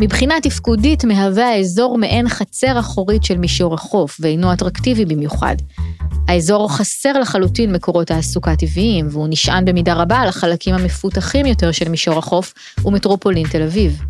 מבחינה 0.02 0.34
תפקודית 0.42 1.04
מהווה 1.04 1.48
האזור 1.48 1.98
מעין 1.98 2.28
חצר 2.28 2.78
אחורית 2.78 3.24
של 3.24 3.38
מישור 3.38 3.74
החוף, 3.74 4.16
ואינו 4.20 4.52
אטרקטיבי 4.52 5.04
במיוחד. 5.04 5.56
האזור 6.28 6.72
חסר 6.72 7.12
לחלוטין 7.12 7.72
מקורות 7.72 8.06
תעסוקה 8.06 8.56
טבעיים, 8.56 9.08
והוא 9.10 9.26
נשען 9.30 9.64
במידה 9.64 9.94
רבה 9.94 10.16
על 10.16 10.28
החלקים 10.28 10.74
המפותחים 10.74 11.46
יותר 11.46 11.72
של 11.72 11.88
מישור 11.88 12.18
החוף 12.18 12.54
ומטרופולין 12.84 13.48
תל 13.48 13.62
אביב. 13.62 14.00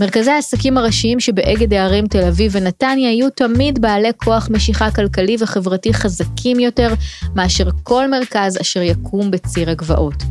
מרכזי 0.00 0.30
העסקים 0.30 0.78
הראשיים 0.78 1.20
שבאגד 1.20 1.74
הערים 1.74 2.06
תל 2.06 2.24
אביב 2.24 2.52
ונתניה 2.54 3.12
יהיו 3.12 3.30
תמיד 3.30 3.78
בעלי 3.82 4.10
כוח 4.16 4.48
משיכה 4.50 4.90
כלכלי 4.90 5.36
וחברתי 5.40 5.94
חזקים 5.94 6.60
יותר 6.60 6.94
מאשר 7.34 7.68
כל 7.82 8.10
מרכז 8.10 8.60
אשר 8.60 8.82
יקום 8.82 9.30
בציר 9.30 9.70
הגבעות. 9.70 10.22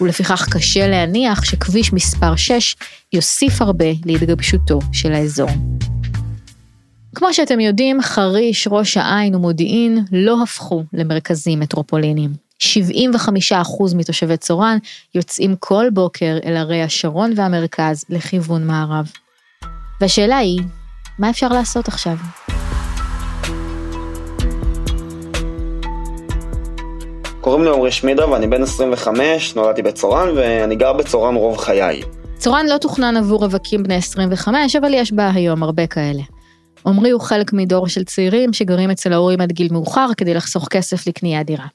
ולפיכך 0.00 0.48
קשה 0.50 0.86
להניח 0.86 1.44
שכביש 1.44 1.92
מספר 1.92 2.36
6 2.36 2.76
יוסיף 3.12 3.62
הרבה 3.62 3.86
להתגבשותו 4.04 4.78
של 4.92 5.12
האזור. 5.12 5.50
כמו 7.14 7.34
שאתם 7.34 7.60
יודעים, 7.60 8.02
חריש, 8.02 8.68
ראש 8.70 8.96
העין 8.96 9.34
ומודיעין 9.34 10.04
לא 10.12 10.42
הפכו 10.42 10.84
למרכזים 10.92 11.60
מטרופוליניים. 11.60 12.32
75% 12.62 12.64
מתושבי 13.94 14.36
צורן 14.36 14.78
יוצאים 15.14 15.56
כל 15.60 15.86
בוקר 15.92 16.38
אל 16.44 16.56
ערי 16.56 16.82
השרון 16.82 17.32
והמרכז 17.36 18.04
לכיוון 18.10 18.66
מערב. 18.66 19.10
והשאלה 20.00 20.36
היא, 20.36 20.60
מה 21.18 21.30
אפשר 21.30 21.48
לעשות 21.48 21.88
עכשיו? 21.88 22.16
קוראים 27.42 27.64
לי 27.64 27.70
עמרי 27.70 27.90
שמידרה 27.92 28.30
ואני 28.30 28.46
בן 28.46 28.62
25, 28.62 29.56
נולדתי 29.56 29.82
בצורן 29.82 30.28
ואני 30.36 30.76
גר 30.76 30.92
בצורן 30.92 31.34
רוב 31.34 31.56
חיי. 31.56 32.02
צורן 32.38 32.66
לא 32.66 32.78
תוכנן 32.78 33.16
עבור 33.16 33.44
רווקים 33.44 33.82
בני 33.82 33.94
25, 33.94 34.76
אבל 34.76 34.94
יש 34.94 35.12
בה 35.12 35.30
היום 35.34 35.62
הרבה 35.62 35.86
כאלה. 35.86 36.22
עמרי 36.86 37.10
הוא 37.10 37.20
חלק 37.20 37.52
מדור 37.52 37.88
של 37.88 38.04
צעירים 38.04 38.52
שגרים 38.52 38.90
אצל 38.90 39.12
ההורים 39.12 39.40
עד 39.40 39.52
גיל 39.52 39.68
מאוחר 39.72 40.06
כדי 40.16 40.34
לחסוך 40.34 40.68
כסף 40.68 41.06
לקניית 41.06 41.46
דירה. 41.46 41.66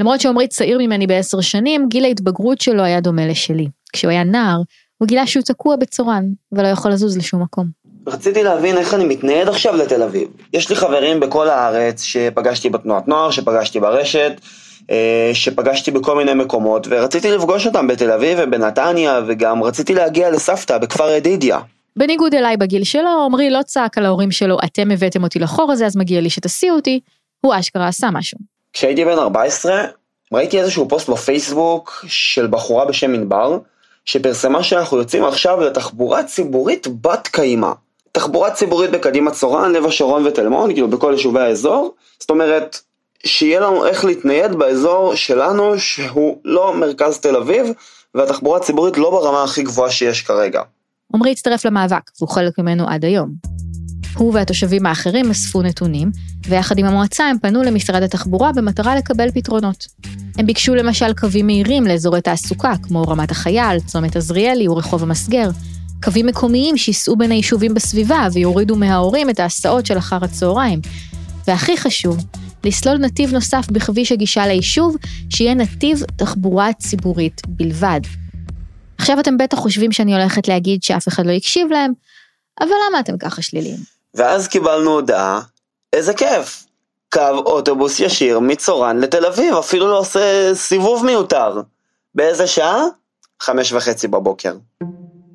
למרות 0.00 0.20
שעמרי 0.20 0.48
צעיר 0.48 0.78
ממני 0.78 1.06
בעשר 1.06 1.40
שנים, 1.40 1.88
גיל 1.88 2.04
ההתבגרות 2.04 2.60
שלו 2.60 2.82
היה 2.82 3.00
דומה 3.00 3.26
לשלי. 3.26 3.68
כשהוא 3.92 4.10
היה 4.10 4.24
נער, 4.24 4.60
הוא 4.98 5.08
גילה 5.08 5.26
שהוא 5.26 5.42
תקוע 5.42 5.76
בצורן, 5.76 6.24
ולא 6.52 6.68
יכול 6.68 6.90
לזוז 6.90 7.16
לשום 7.16 7.42
מקום. 7.42 7.66
רציתי 8.06 8.42
להבין 8.42 8.76
איך 8.78 8.94
אני 8.94 9.04
מתנייד 9.04 9.48
עכשיו 9.48 9.76
לתל 9.76 10.02
אביב. 10.02 10.28
יש 10.52 10.70
לי 10.70 10.76
חברים 10.76 11.20
בכל 11.20 11.48
הארץ 11.48 12.02
שפגשתי 12.02 12.70
בתנועת 12.70 13.08
נוער, 13.08 13.30
שפגשתי 13.30 13.80
ברשת, 13.80 14.32
שפגשתי 15.32 15.90
בכל 15.90 16.16
מיני 16.16 16.34
מקומות, 16.34 16.86
ורציתי 16.90 17.30
לפגוש 17.30 17.66
אותם 17.66 17.86
בתל 17.86 18.12
אביב 18.12 18.38
ובנתניה, 18.42 19.20
וגם 19.26 19.62
רציתי 19.62 19.94
להגיע 19.94 20.30
לסבתא 20.30 20.78
בכפר 20.78 21.10
ידידיה. 21.10 21.58
בניגוד 21.96 22.34
אליי 22.34 22.56
בגיל 22.56 22.84
שלו, 22.84 23.24
עמרי 23.24 23.50
לא 23.50 23.62
צעק 23.62 23.98
על 23.98 24.06
ההורים 24.06 24.30
שלו, 24.30 24.56
אתם 24.64 24.90
הבאתם 24.90 25.22
אותי 25.22 25.38
לחור 25.38 25.72
הזה, 25.72 25.86
אז 25.86 25.96
מגיע 25.96 26.20
לי 26.20 26.30
שתסיעו 26.30 26.76
אותי, 26.76 27.00
הוא 27.40 27.54
אשכרה 27.58 27.88
עשה 27.88 28.08
משהו. 28.12 28.38
כשהייתי 28.72 29.04
בן 29.04 29.18
14, 29.18 29.84
ראיתי 30.32 30.60
איזשהו 30.60 30.88
פוסט 30.88 31.08
בפייסבוק 31.08 32.04
של 32.08 32.46
בחורה 32.46 32.84
בשם 32.84 33.14
ענבר, 33.14 33.58
שפרסמה 34.04 34.62
שאנחנו 34.62 34.98
יוצאים 34.98 35.24
עכשיו 35.24 35.60
לתחבורה 35.60 36.22
ציבורית 36.22 36.86
בת 37.00 37.28
קיימא. 37.32 37.72
תחבורה 38.12 38.50
ציבורית 38.50 38.90
בקדימה 38.90 39.30
צורן, 39.30 39.72
לב 39.72 39.86
השרון 39.86 40.26
ותל 40.26 40.48
מונד, 40.48 40.72
כאילו 40.72 40.88
בכל 40.88 41.12
יישובי 41.12 41.40
האזור, 41.40 41.94
זאת 42.20 42.30
אומרת, 42.30 42.80
שיהיה 43.26 43.60
לנו 43.60 43.86
איך 43.86 44.04
להתנייד 44.04 44.54
באזור 44.54 45.14
שלנו 45.14 45.78
שהוא 45.78 46.36
לא 46.44 46.74
מרכז 46.74 47.18
תל 47.18 47.36
אביב, 47.36 47.66
והתחבורה 48.14 48.58
הציבורית 48.58 48.98
לא 48.98 49.10
ברמה 49.10 49.44
הכי 49.44 49.62
גבוהה 49.62 49.90
שיש 49.90 50.22
כרגע. 50.22 50.62
עמרי 51.14 51.32
הצטרף 51.32 51.64
למאבק, 51.64 52.10
והוא 52.18 52.28
חלק 52.28 52.58
ממנו 52.58 52.88
עד 52.88 53.04
היום. 53.04 53.30
הוא 54.16 54.34
והתושבים 54.34 54.86
האחרים 54.86 55.30
אספו 55.30 55.62
נתונים, 55.62 56.10
ויחד 56.46 56.78
עם 56.78 56.86
המועצה 56.86 57.24
הם 57.26 57.38
פנו 57.38 57.62
למשרד 57.62 58.02
התחבורה 58.02 58.52
במטרה 58.52 58.96
לקבל 58.96 59.30
פתרונות. 59.30 59.86
הם 60.38 60.46
ביקשו 60.46 60.74
למשל 60.74 61.12
קווים 61.12 61.46
מהירים 61.46 61.86
לאזורי 61.86 62.20
תעסוקה, 62.20 62.72
כמו 62.82 63.02
רמת 63.02 63.30
החייל, 63.30 63.80
צומת 63.86 64.16
עזריאלי 64.16 64.68
ורחוב 64.68 65.02
המסגר, 65.02 65.50
קווים 66.02 66.26
מקומיים 66.26 66.76
שייסעו 66.76 67.16
בין 67.16 67.30
היישובים 67.30 67.74
בסביבה 67.74 68.28
ויורידו 68.32 68.76
מההורים 68.76 69.30
את 69.30 69.40
ההסעות 69.40 69.86
של 69.86 69.98
אחר 69.98 70.18
הצהריים. 70.22 70.80
והכי 71.46 71.76
חשוב, 71.76 72.16
לסלול 72.64 72.96
נתיב 72.96 73.32
נוסף 73.32 73.66
בכביש 73.70 74.12
הגישה 74.12 74.46
ליישוב, 74.46 74.96
שיהיה 75.30 75.54
נתיב 75.54 76.02
תחבורה 76.16 76.72
ציבורית 76.72 77.42
בלבד. 77.48 78.00
עכשיו 78.98 79.20
אתם 79.20 79.38
בטח 79.38 79.58
חושבים 79.58 79.92
שאני 79.92 80.14
הולכת 80.14 80.48
להגיד 80.48 80.82
שאף 80.82 81.08
אחד 81.08 81.26
לא 81.26 81.32
הקשיב 81.32 81.68
להם, 81.70 81.92
אבל 82.60 82.70
למה 82.88 83.00
אתם 83.00 83.18
ככה 83.18 83.42
שליליים? 83.42 83.78
ואז 84.14 84.48
קיבלנו 84.48 84.90
הודעה, 84.90 85.40
איזה 85.92 86.14
כיף, 86.14 86.66
קו 87.12 87.20
אוטובוס 87.46 88.00
ישיר 88.00 88.38
מצורן 88.38 89.00
לתל 89.00 89.26
אביב, 89.26 89.54
אפילו 89.54 89.86
לא 89.86 89.98
עושה 89.98 90.54
סיבוב 90.54 91.06
מיותר. 91.06 91.60
באיזה 92.14 92.46
שעה? 92.46 92.82
חמש 93.42 93.72
וחצי 93.72 94.08
בבוקר. 94.08 94.54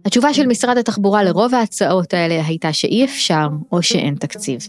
התשובה 0.06 0.34
של 0.34 0.46
משרד 0.48 0.78
התחבורה 0.78 1.24
לרוב 1.24 1.56
ההצעות 1.56 2.14
האלה 2.14 2.46
הייתה 2.46 2.74
שאי 2.74 3.06
אפשר 3.06 3.48
או 3.72 3.84
שאין 3.84 4.16
תקציב. 4.16 4.68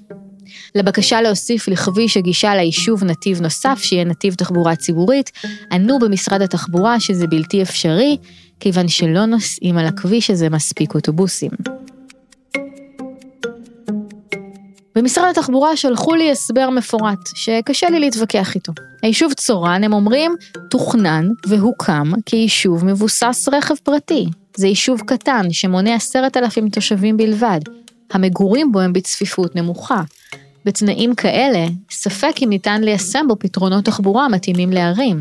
לבקשה 0.74 1.22
להוסיף 1.22 1.68
לכביש 1.68 2.16
הגישה 2.16 2.54
ליישוב 2.54 3.04
נתיב 3.04 3.40
נוסף, 3.40 3.78
שיהיה 3.82 4.04
נתיב 4.04 4.34
תחבורה 4.34 4.76
ציבורית, 4.76 5.30
ענו 5.72 5.98
במשרד 5.98 6.42
התחבורה 6.42 7.00
שזה 7.00 7.26
בלתי 7.26 7.62
אפשרי, 7.62 8.16
כיוון 8.60 8.88
שלא 8.88 9.24
נוסעים 9.24 9.78
על 9.78 9.86
הכביש 9.86 10.30
הזה 10.30 10.50
מספיק 10.50 10.94
אוטובוסים. 10.94 11.50
במשרד 14.96 15.28
התחבורה 15.30 15.76
שלחו 15.76 16.14
לי 16.14 16.30
הסבר 16.30 16.70
מפורט, 16.70 17.18
שקשה 17.34 17.90
לי 17.90 18.00
להתווכח 18.00 18.54
איתו. 18.54 18.72
היישוב 19.02 19.32
צורן, 19.32 19.84
הם 19.84 19.92
אומרים, 19.92 20.34
תוכנן 20.70 21.28
והוקם 21.46 22.12
כיישוב 22.26 22.84
מבוסס 22.84 23.48
רכב 23.52 23.74
פרטי. 23.82 24.26
זה 24.56 24.66
יישוב 24.66 25.00
קטן 25.06 25.52
שמונה 25.52 25.94
עשרת 25.94 26.36
אלפים 26.36 26.68
תושבים 26.68 27.16
בלבד. 27.16 27.60
המגורים 28.12 28.72
בו 28.72 28.80
הם 28.80 28.92
בצפיפות 28.92 29.56
נמוכה. 29.56 30.02
בתנאים 30.64 31.14
כאלה, 31.14 31.66
ספק 31.90 32.32
אם 32.42 32.48
ניתן 32.48 32.82
ליישם 32.82 33.24
בו 33.28 33.36
פתרונות 33.38 33.84
תחבורה 33.84 34.28
מתאימים 34.28 34.70
לערים. 34.70 35.20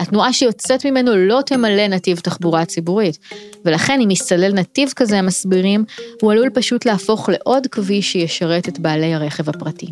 התנועה 0.00 0.32
שיוצאת 0.32 0.86
ממנו 0.86 1.16
לא 1.16 1.40
תמלא 1.46 1.88
נתיב 1.88 2.18
תחבורה 2.18 2.64
ציבורית, 2.64 3.18
ולכן 3.64 4.00
אם 4.00 4.10
יסלל 4.10 4.52
נתיב 4.52 4.92
כזה, 4.96 5.18
הם 5.18 5.26
מסבירים, 5.26 5.84
הוא 6.22 6.32
עלול 6.32 6.50
פשוט 6.50 6.86
להפוך 6.86 7.28
לעוד 7.28 7.66
כביש 7.66 8.12
שישרת 8.12 8.68
את 8.68 8.78
בעלי 8.78 9.14
הרכב 9.14 9.48
הפרטי. 9.48 9.86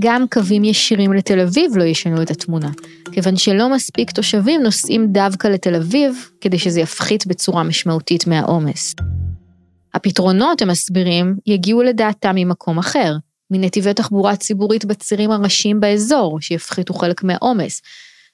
גם 0.00 0.24
קווים 0.32 0.64
ישירים 0.64 1.12
לתל 1.12 1.40
אביב 1.40 1.76
לא 1.76 1.84
ישנו 1.84 2.22
את 2.22 2.30
התמונה, 2.30 2.70
כיוון 3.12 3.36
שלא 3.36 3.74
מספיק 3.74 4.10
תושבים 4.10 4.62
נוסעים 4.62 5.06
דווקא 5.12 5.48
לתל 5.48 5.74
אביב, 5.74 6.28
כדי 6.40 6.58
שזה 6.58 6.80
יפחית 6.80 7.26
בצורה 7.26 7.62
משמעותית 7.62 8.26
מהעומס. 8.26 8.94
הפתרונות, 9.94 10.62
הם 10.62 10.68
מסבירים, 10.68 11.36
יגיעו 11.46 11.82
לדעתם 11.82 12.34
ממקום 12.34 12.78
אחר, 12.78 13.16
מנתיבי 13.50 13.94
תחבורה 13.94 14.36
ציבורית 14.36 14.84
בצירים 14.84 15.30
הראשיים 15.30 15.80
באזור, 15.80 16.40
שיפחיתו 16.40 16.94
חלק 16.94 17.22
מהעומס, 17.22 17.82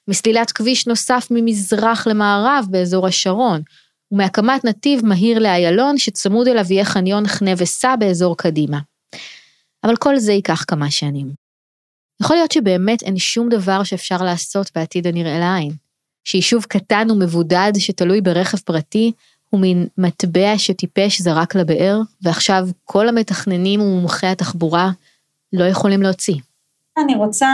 מסלילת 0.07 0.51
כביש 0.51 0.87
נוסף 0.87 1.27
ממזרח 1.31 2.07
למערב 2.07 2.65
באזור 2.69 3.07
השרון, 3.07 3.61
ומהקמת 4.11 4.65
נתיב 4.65 5.05
מהיר 5.05 5.39
לאיילון 5.39 5.97
שצמוד 5.97 6.47
אליו 6.47 6.65
יהיה 6.69 6.85
חניון 6.85 7.27
חנה 7.27 7.51
וסע 7.57 7.95
באזור 7.95 8.37
קדימה. 8.37 8.79
אבל 9.83 9.95
כל 9.95 10.17
זה 10.17 10.31
ייקח 10.33 10.63
כמה 10.67 10.91
שנים. 10.91 11.31
יכול 12.21 12.35
להיות 12.35 12.51
שבאמת 12.51 13.03
אין 13.03 13.17
שום 13.17 13.49
דבר 13.49 13.83
שאפשר 13.83 14.17
לעשות 14.17 14.71
בעתיד 14.75 15.07
הנראה 15.07 15.39
לעין. 15.39 15.71
שיישוב 16.23 16.65
קטן 16.65 17.11
ומבודד 17.11 17.71
שתלוי 17.77 18.21
ברכב 18.21 18.57
פרטי 18.57 19.11
הוא 19.51 19.61
מין 19.61 19.87
מטבע 19.97 20.57
שטיפש 20.57 21.21
זרק 21.21 21.55
לבאר, 21.55 22.01
ועכשיו 22.21 22.67
כל 22.85 23.09
המתכננים 23.09 23.81
ומומחי 23.81 24.27
התחבורה 24.27 24.91
לא 25.53 25.63
יכולים 25.63 26.01
להוציא. 26.01 26.35
אני 26.97 27.15
רוצה 27.15 27.47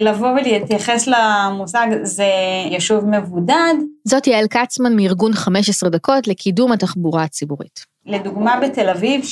לבוא 0.00 0.28
ולהתייחס 0.28 1.06
למושג 1.08 1.86
זה 2.02 2.24
יישוב 2.70 3.04
מבודד. 3.06 3.74
זאת 4.04 4.26
יעל 4.26 4.46
כצמן 4.48 4.96
מארגון 4.96 5.32
15 5.32 5.90
דקות 5.90 6.28
לקידום 6.28 6.72
התחבורה 6.72 7.22
הציבורית. 7.22 7.80
לדוגמה 8.06 8.60
בתל 8.60 8.88
אביב, 8.88 9.24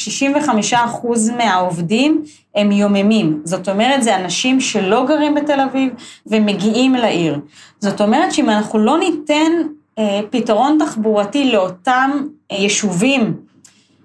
65% 0.73 0.75
מהעובדים 1.37 2.25
הם 2.55 2.73
יוממים. 2.73 3.41
זאת 3.45 3.69
אומרת, 3.69 4.03
זה 4.03 4.17
אנשים 4.17 4.61
שלא 4.61 5.07
גרים 5.07 5.35
בתל 5.35 5.61
אביב 5.61 5.93
ומגיעים 6.27 6.95
לעיר. 6.95 7.41
זאת 7.81 8.01
אומרת 8.01 8.33
שאם 8.33 8.51
אנחנו 8.51 8.79
לא 8.79 8.99
ניתן 8.99 9.53
פתרון 10.31 10.79
תחבורתי 10.85 11.53
לאותם 11.53 12.11
אה, 12.53 12.57
יישובים 12.57 13.37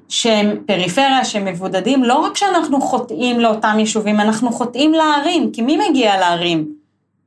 שהם 0.09 0.57
פריפריה, 0.67 1.25
שהם 1.25 1.45
מבודדים, 1.45 2.03
לא 2.03 2.19
רק 2.19 2.37
שאנחנו 2.37 2.81
חוטאים 2.81 3.39
לאותם 3.39 3.75
יישובים, 3.79 4.19
אנחנו 4.19 4.51
חוטאים 4.51 4.93
לערים, 4.93 5.51
כי 5.53 5.61
מי 5.61 5.89
מגיע 5.89 6.19
לערים? 6.19 6.67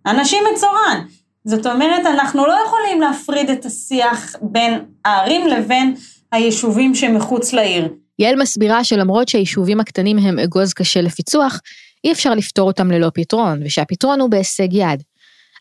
אנשים 0.06 0.44
מצורן. 0.52 1.06
זאת 1.44 1.66
אומרת, 1.66 2.06
אנחנו 2.06 2.46
לא 2.46 2.56
יכולים 2.66 3.00
להפריד 3.00 3.50
את 3.50 3.64
השיח 3.64 4.36
בין 4.42 4.84
הערים 5.04 5.46
לבין 5.46 5.94
היישובים 6.32 6.94
שמחוץ 6.94 7.52
לעיר. 7.52 7.88
יעל 8.18 8.36
מסבירה 8.36 8.84
שלמרות 8.84 9.28
שהיישובים 9.28 9.80
הקטנים 9.80 10.18
הם 10.18 10.38
אגוז 10.38 10.72
קשה 10.72 11.00
לפיצוח, 11.00 11.60
אי 12.04 12.12
אפשר 12.12 12.34
לפתור 12.34 12.66
אותם 12.66 12.90
ללא 12.90 13.10
פתרון, 13.14 13.60
ושהפתרון 13.64 14.20
הוא 14.20 14.30
בהישג 14.30 14.72
יד. 14.72 15.02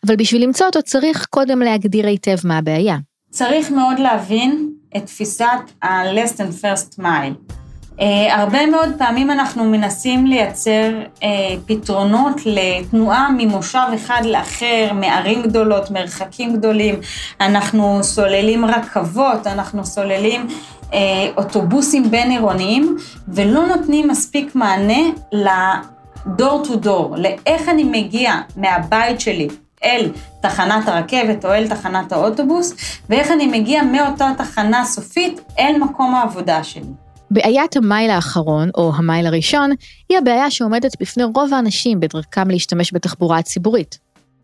אבל 0.06 0.16
בשביל 0.16 0.42
למצוא 0.42 0.66
אותו 0.66 0.82
צריך 0.82 1.26
קודם 1.30 1.58
להגדיר 1.62 2.06
היטב 2.06 2.36
מה 2.44 2.58
הבעיה. 2.58 2.96
צריך 3.30 3.70
מאוד 3.70 3.98
להבין 3.98 4.70
את 4.96 5.06
תפיסת 5.06 5.44
ה-less 5.82 6.36
than 6.36 6.64
first 6.64 6.98
mile. 7.00 7.54
Uh, 7.98 8.02
הרבה 8.30 8.66
מאוד 8.66 8.88
פעמים 8.98 9.30
אנחנו 9.30 9.64
מנסים 9.64 10.26
לייצר 10.26 10.90
uh, 11.14 11.22
פתרונות 11.66 12.40
לתנועה 12.46 13.28
ממושב 13.38 13.86
אחד 13.94 14.22
לאחר, 14.24 14.90
מערים 14.94 15.42
גדולות, 15.42 15.90
מרחקים 15.90 16.56
גדולים, 16.56 16.94
אנחנו 17.40 17.98
סוללים 18.02 18.64
רכבות, 18.64 19.46
אנחנו 19.46 19.86
סוללים 19.86 20.46
uh, 20.80 20.94
אוטובוסים 21.36 22.10
בין 22.10 22.30
עירוניים, 22.30 22.96
ולא 23.28 23.66
נותנים 23.66 24.08
מספיק 24.08 24.54
מענה 24.54 25.02
ל-door 25.32 26.66
to 26.66 26.84
door, 26.84 27.16
לאיך 27.16 27.68
אני 27.68 27.84
מגיע 27.84 28.34
מהבית 28.56 29.20
שלי 29.20 29.48
אל 29.84 30.10
תחנת 30.40 30.88
הרכבת 30.88 31.44
או 31.44 31.52
אל 31.52 31.68
תחנת 31.68 32.12
האוטובוס, 32.12 32.74
ואיך 33.08 33.30
אני 33.30 33.46
מגיע 33.46 33.82
מאותה 33.82 34.32
תחנה 34.38 34.84
סופית 34.84 35.40
אל 35.58 35.76
מקום 35.80 36.14
העבודה 36.14 36.64
שלי. 36.64 36.92
בעיית 37.30 37.76
המייל 37.76 38.10
האחרון, 38.10 38.70
או 38.74 38.92
המייל 38.96 39.26
הראשון, 39.26 39.70
היא 40.08 40.18
הבעיה 40.18 40.50
שעומדת 40.50 41.00
בפני 41.00 41.24
רוב 41.24 41.54
האנשים 41.54 42.00
בדרכם 42.00 42.50
להשתמש 42.50 42.94
בתחבורה 42.94 43.38
הציבורית. 43.38 43.98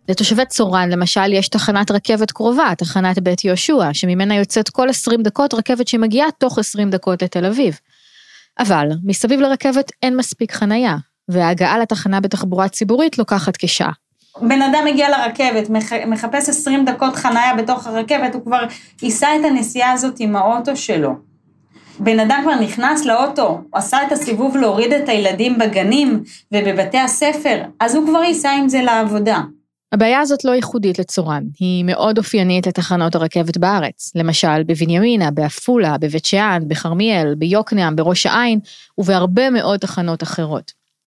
לתושבי 0.08 0.46
צורן, 0.46 0.90
למשל, 0.90 1.32
יש 1.32 1.48
תחנת 1.48 1.90
רכבת 1.90 2.30
קרובה, 2.30 2.72
תחנת 2.78 3.18
בית 3.18 3.44
יהושע, 3.44 3.88
שממנה 3.92 4.34
יוצאת 4.34 4.68
כל 4.68 4.88
20 4.88 5.22
דקות 5.22 5.54
רכבת 5.54 5.88
שמגיעה 5.88 6.28
תוך 6.38 6.58
20 6.58 6.90
דקות 6.90 7.22
לתל 7.22 7.46
אביב. 7.46 7.78
אבל, 8.58 8.88
מסביב 9.04 9.40
לרכבת 9.40 9.92
אין 10.02 10.16
מספיק 10.16 10.52
חנייה, 10.52 10.96
וההגעה 11.28 11.78
לתחנה 11.78 12.20
בתחבורה 12.20 12.68
ציבורית 12.68 13.18
לוקחת 13.18 13.56
כשעה. 13.56 13.92
בן 14.38 14.62
אדם 14.62 14.84
מגיע 14.84 15.08
לרכבת, 15.10 15.70
מחפש 16.06 16.48
20 16.48 16.84
דקות 16.84 17.16
חנייה 17.16 17.54
בתוך 17.54 17.86
הרכבת, 17.86 18.34
הוא 18.34 18.44
כבר 18.44 18.60
ייסע 19.02 19.28
את 19.40 19.44
הנסיעה 19.44 19.92
הזאת 19.92 20.14
עם 20.18 20.36
האוטו 20.36 20.76
שלו. 20.76 21.10
בן 21.98 22.20
אדם 22.20 22.40
כבר 22.42 22.54
נכנס 22.54 23.04
לאוטו, 23.04 23.48
הוא 23.48 23.60
עשה 23.72 23.98
את 24.06 24.12
הסיבוב 24.12 24.56
להוריד 24.56 24.92
את 24.92 25.08
הילדים 25.08 25.58
בגנים 25.58 26.22
ובבתי 26.54 26.98
הספר, 26.98 27.62
אז 27.80 27.94
הוא 27.94 28.06
כבר 28.06 28.22
ייסע 28.22 28.50
עם 28.50 28.68
זה 28.68 28.82
לעבודה. 28.82 29.40
הבעיה 29.92 30.20
הזאת 30.20 30.44
לא 30.44 30.52
ייחודית 30.52 30.98
לצורן, 30.98 31.42
היא 31.58 31.84
מאוד 31.84 32.18
אופיינית 32.18 32.66
לתחנות 32.66 33.14
הרכבת 33.14 33.56
בארץ, 33.56 34.12
למשל 34.14 34.62
בבנימינה, 34.62 35.30
בעפולה, 35.30 35.98
בבית 35.98 36.24
שאן, 36.24 36.62
בכרמיאל, 36.68 37.34
ביוקנעם, 37.34 37.96
בראש 37.96 38.26
העין 38.26 38.60
ובהרבה 38.98 39.50
מאוד 39.50 39.80
תחנות 39.80 40.22
אחרות. 40.22 40.72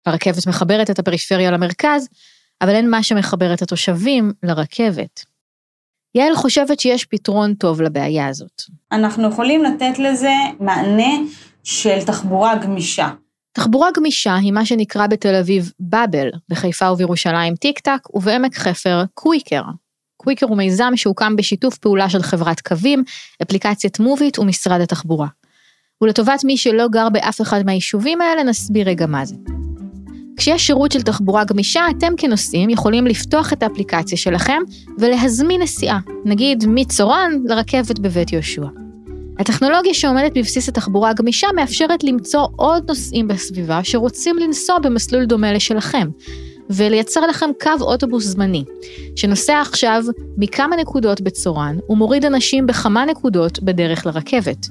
הרכבת 0.07 0.47
מחברת 0.47 0.91
את 0.91 0.99
הפריפריה 0.99 1.51
למרכז, 1.51 2.09
אבל 2.63 2.75
אין 2.75 2.91
מה 2.91 3.03
שמחבר 3.03 3.55
את 3.55 3.63
התושבים 3.63 4.33
לרכבת. 4.43 5.25
יעל 6.15 6.35
חושבת 6.35 6.81
שיש 6.81 7.05
פתרון 7.05 7.55
טוב 7.55 7.83
לבעיה 7.83 8.29
הזאת. 8.29 8.63
אנחנו 8.93 9.29
יכולים 9.29 9.65
לתת 9.65 9.99
לזה 9.99 10.33
מענה 10.61 11.13
של 11.65 12.05
תחבורה 12.07 12.57
גמישה. 12.57 13.09
תחבורה 13.53 13.89
גמישה 13.97 14.35
היא 14.35 14.53
מה 14.53 14.67
שנקרא 14.67 15.07
בתל 15.07 15.35
אביב 15.35 15.73
באבל, 15.81 16.31
בחיפה 16.49 16.93
ובירושלים 16.93 17.55
טיק 17.57 17.79
טק, 17.79 18.15
ובעמק 18.15 18.55
חפר 18.55 19.03
קוויקר. 19.15 19.63
קוויקר 20.17 20.47
הוא 20.47 20.57
מיזם 20.57 20.93
שהוקם 20.97 21.37
בשיתוף 21.37 21.79
פעולה 21.79 22.11
של 22.11 22.23
חברת 22.23 22.61
קווים, 22.61 23.05
אפליקציית 23.43 24.01
מובית 24.01 24.39
ומשרד 24.39 24.81
התחבורה. 24.81 25.27
ולטובת 26.03 26.45
מי 26.45 26.57
שלא 26.57 26.89
גר 26.89 27.09
באף 27.09 27.41
אחד 27.41 27.63
מהיישובים 27.67 28.21
האלה, 28.21 28.43
נסביר 28.43 28.89
רגע 28.89 29.07
מה 29.07 29.25
זה. 29.25 29.35
כשיש 30.37 30.67
שירות 30.67 30.93
של 30.93 31.03
תחבורה 31.03 31.45
גמישה, 31.45 31.83
אתם 31.99 32.13
כנוסעים 32.17 32.71
יכולים 32.71 33.07
לפתוח 33.07 33.53
את 33.53 33.63
האפליקציה 33.63 34.19
שלכם 34.19 34.63
ולהזמין 34.99 35.63
נסיעה, 35.63 35.99
נגיד 36.25 36.65
מצורן 36.69 37.33
לרכבת 37.45 37.99
בבית 37.99 38.33
יהושע. 38.33 38.67
הטכנולוגיה 39.39 39.95
שעומדת 39.95 40.33
בבסיס 40.39 40.69
התחבורה 40.69 41.11
הגמישה 41.11 41.47
מאפשרת 41.57 42.05
למצוא 42.05 42.47
עוד 42.57 42.85
נוסעים 42.89 43.29
בסביבה 43.29 43.85
שרוצים 43.85 44.37
לנסוע 44.39 44.79
במסלול 44.79 45.25
דומה 45.25 45.53
לשלכם, 45.53 46.09
ולייצר 46.71 47.27
לכם 47.27 47.51
קו 47.63 47.71
אוטובוס 47.81 48.25
זמני, 48.25 48.65
שנוסע 49.17 49.61
עכשיו 49.61 50.03
מכמה 50.37 50.77
נקודות 50.77 51.21
בצורן 51.21 51.79
ומוריד 51.89 52.25
אנשים 52.25 52.67
בכמה 52.67 53.05
נקודות 53.05 53.63
בדרך 53.63 54.07
לרכבת. 54.07 54.67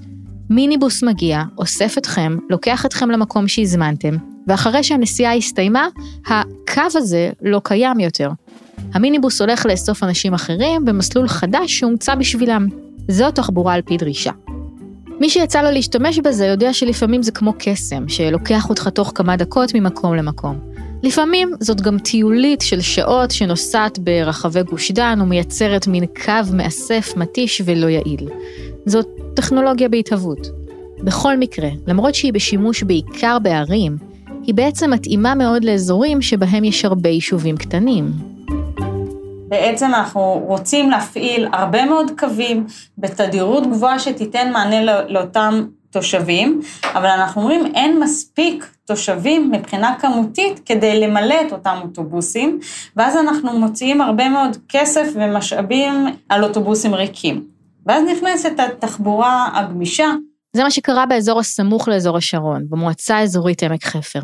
מיניבוס 0.50 1.04
מגיע, 1.04 1.44
אוסף 1.58 1.98
אתכם, 1.98 2.38
לוקח 2.50 2.86
אתכם 2.86 3.12
למקום 3.12 3.48
שהזמנתם, 3.48 4.16
ואחרי 4.48 4.84
שהנסיעה 4.84 5.36
הסתיימה, 5.36 5.88
הקו 6.26 6.82
הזה 6.96 7.30
לא 7.42 7.62
קיים 7.64 8.00
יותר. 8.00 8.30
המיניבוס 8.94 9.42
הולך 9.42 9.66
לאסוף 9.66 10.04
אנשים 10.04 10.34
אחרים 10.34 10.86
במסלול 10.86 11.28
חדש 11.28 11.80
שהומצא 11.80 12.16
בשבילם. 12.16 12.68
זו 13.08 13.32
תחבורה 13.32 13.74
על 13.74 13.82
פי 13.82 13.98
דרישה. 13.98 14.32
מי 15.20 15.30
שיצא 15.30 15.62
לו 15.62 15.72
להשתמש 15.72 16.20
בזה 16.20 16.46
יודע 16.46 16.74
שלפעמים 16.74 17.24
זה 17.24 17.32
כמו 17.32 17.54
קסם, 17.60 18.10
שלוקח 18.10 18.70
אותך 18.70 18.88
תוך 18.88 19.12
כמה 19.16 19.36
דקות 19.36 19.76
ממקום 19.76 20.16
למקום. 20.16 20.73
לפעמים 21.04 21.52
זאת 21.60 21.82
גם 21.82 22.00
טיולית 22.00 22.62
של 22.62 22.82
שעות 22.82 23.32
שנוסעת 23.32 24.00
ברחבי 24.00 24.64
גוש 24.64 24.92
דן 24.92 25.20
ומייצרת 25.22 25.88
מין 25.88 26.06
קו 26.26 26.54
מאסף, 26.54 27.14
מתיש 27.16 27.62
ולא 27.66 27.88
יעיל. 27.88 28.30
זאת 28.86 29.08
טכנולוגיה 29.36 29.90
בהתהוות. 29.90 30.48
בכל 31.04 31.38
מקרה, 31.38 31.70
למרות 31.88 32.16
שהיא 32.16 32.34
בשימוש 32.34 32.84
בעיקר 32.84 33.38
בערים, 33.40 33.98
היא 34.44 34.56
בעצם 34.56 34.94
מתאימה 34.94 35.36
מאוד 35.36 35.64
לאזורים 35.64 36.22
שבהם 36.22 36.64
יש 36.64 36.86
הרבה 36.86 37.10
יישובים 37.10 37.58
קטנים. 37.58 38.12
בעצם 39.48 39.86
אנחנו 39.86 40.44
רוצים 40.48 40.90
להפעיל 40.90 41.48
הרבה 41.54 41.86
מאוד 41.86 42.12
קווים 42.18 42.68
בתדירות 42.98 43.68
גבוהה 43.68 44.00
שתיתן 44.00 44.52
מענה 44.52 45.04
לאותם 45.10 45.64
תושבים, 45.94 46.62
אבל 46.84 47.06
אנחנו 47.06 47.42
אומרים 47.42 47.66
אין 47.76 48.00
מספיק 48.00 48.76
תושבים 48.86 49.52
מבחינה 49.52 49.96
כמותית 50.00 50.60
כדי 50.66 51.00
למלא 51.00 51.36
את 51.48 51.52
אותם 51.52 51.80
אוטובוסים, 51.82 52.60
ואז 52.96 53.18
אנחנו 53.18 53.60
מוציאים 53.60 54.02
הרבה 54.02 54.30
מאוד 54.30 54.58
כסף 54.70 55.08
ומשאבים 55.16 56.06
על 56.30 56.44
אוטובוסים 56.44 56.96
ריקים. 56.96 57.44
ואז 57.86 58.04
נכנסת 58.12 58.52
התחבורה 58.60 59.50
הגמישה. 59.54 60.08
זה 60.56 60.64
מה 60.64 60.72
שקרה 60.72 61.06
באזור 61.06 61.40
הסמוך 61.40 61.88
לאזור 61.88 62.18
השרון, 62.18 62.66
במועצה 62.70 63.18
האזורית 63.18 63.64
עמק 63.64 63.84
חפר. 63.84 64.20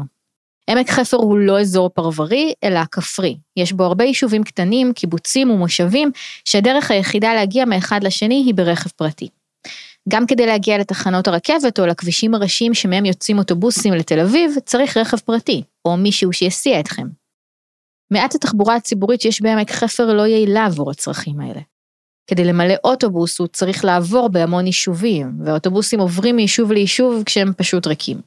עמק 0.69 0.89
חפר 0.89 1.17
הוא 1.17 1.37
לא 1.37 1.59
אזור 1.59 1.89
פרברי, 1.89 2.53
אלא 2.63 2.79
כפרי. 2.91 3.37
יש 3.57 3.73
בו 3.73 3.83
הרבה 3.83 4.03
יישובים 4.03 4.43
קטנים, 4.43 4.93
קיבוצים 4.93 5.51
ומושבים, 5.51 6.11
שהדרך 6.45 6.91
היחידה 6.91 7.33
להגיע 7.33 7.65
מאחד 7.65 8.03
לשני 8.03 8.43
היא 8.45 8.53
ברכב 8.53 8.89
פרטי. 8.89 9.29
גם 10.09 10.25
כדי 10.27 10.45
להגיע 10.45 10.77
לתחנות 10.77 11.27
הרכבת 11.27 11.79
או 11.79 11.85
לכבישים 11.85 12.35
הראשיים 12.35 12.73
שמהם 12.73 13.05
יוצאים 13.05 13.37
אוטובוסים 13.37 13.93
לתל 13.93 14.19
אביב, 14.19 14.51
צריך 14.65 14.97
רכב 14.97 15.17
פרטי, 15.17 15.63
או 15.85 15.97
מישהו 15.97 16.33
שיסיע 16.33 16.79
אתכם. 16.79 17.07
מעט 18.11 18.35
התחבורה 18.35 18.75
הציבורית 18.75 19.21
שיש 19.21 19.41
בעמק 19.41 19.71
חפר 19.71 20.13
לא 20.13 20.27
יעילה 20.27 20.65
עבור 20.65 20.91
הצרכים 20.91 21.39
האלה. 21.39 21.61
כדי 22.27 22.43
למלא 22.43 22.73
אוטובוס 22.83 23.39
הוא 23.39 23.47
צריך 23.47 23.85
לעבור 23.85 24.29
בהמון 24.29 24.65
יישובים, 24.65 25.31
והאוטובוסים 25.45 25.99
עוברים 25.99 26.35
מיישוב 26.35 26.71
ליישוב 26.71 27.23
כשהם 27.25 27.53
פשוט 27.57 27.87
ריקים. 27.87 28.21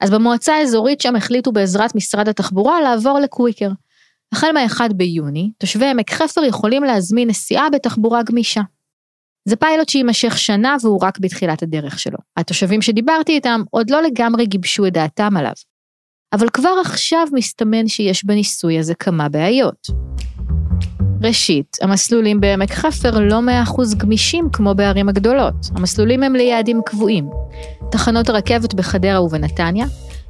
אז 0.00 0.10
במועצה 0.10 0.54
האזורית 0.54 1.00
שם 1.00 1.16
החליטו 1.16 1.52
בעזרת 1.52 1.94
משרד 1.94 2.28
התחבורה 2.28 2.80
לעבור 2.80 3.18
לקוויקר. 3.18 3.70
החל 4.32 4.52
מה-1 4.54 4.92
ביוני, 4.94 5.50
תושבי 5.58 5.86
עמק 5.86 6.10
חפר 6.10 6.44
יכולים 6.44 6.84
להזמין 6.84 7.28
נסיעה 7.28 7.70
בתחבורה 7.70 8.22
גמישה. 8.22 8.60
זה 9.50 9.56
פיילוט 9.56 9.88
שיימשך 9.88 10.38
שנה 10.38 10.76
והוא 10.82 10.98
רק 11.02 11.18
בתחילת 11.18 11.62
הדרך 11.62 11.98
שלו. 11.98 12.18
התושבים 12.36 12.82
שדיברתי 12.82 13.32
איתם 13.32 13.62
עוד 13.70 13.90
לא 13.90 14.02
לגמרי 14.02 14.46
גיבשו 14.46 14.86
את 14.86 14.92
דעתם 14.92 15.36
עליו. 15.36 15.52
אבל 16.32 16.48
כבר 16.48 16.74
עכשיו 16.84 17.26
מסתמן 17.32 17.88
שיש 17.88 18.24
בניסוי 18.24 18.78
הזה 18.78 18.94
כמה 18.94 19.28
בעיות. 19.28 19.86
ראשית, 21.22 21.76
המסלולים 21.82 22.40
בעמק 22.40 22.72
חפר 22.72 23.18
לא 23.20 23.42
מאה 23.42 23.62
אחוז 23.62 23.94
גמישים 23.94 24.48
כמו 24.52 24.74
בערים 24.74 25.08
הגדולות. 25.08 25.54
המסלולים 25.76 26.22
הם 26.22 26.34
ליעדים 26.34 26.80
קבועים. 26.86 27.30
תחנות 27.90 28.28
הרכבת 28.28 28.74
בחדרה 28.74 29.22
ובנתניה, 29.22 29.86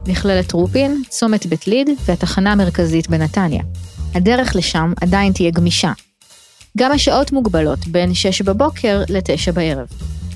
מכללת 0.08 0.52
רופין, 0.52 1.02
צומת 1.08 1.46
בית 1.46 1.66
ליד 1.66 1.88
והתחנה 2.06 2.52
המרכזית 2.52 3.08
בנתניה. 3.10 3.62
הדרך 4.14 4.56
לשם 4.56 4.92
עדיין 5.00 5.32
תהיה 5.32 5.50
גמישה. 5.50 5.92
גם 6.78 6.92
השעות 6.92 7.32
מוגבלות 7.32 7.86
בין 7.86 8.14
6 8.14 8.42
בבוקר 8.42 9.02
ל-9 9.08 9.52
בערב. 9.52 9.86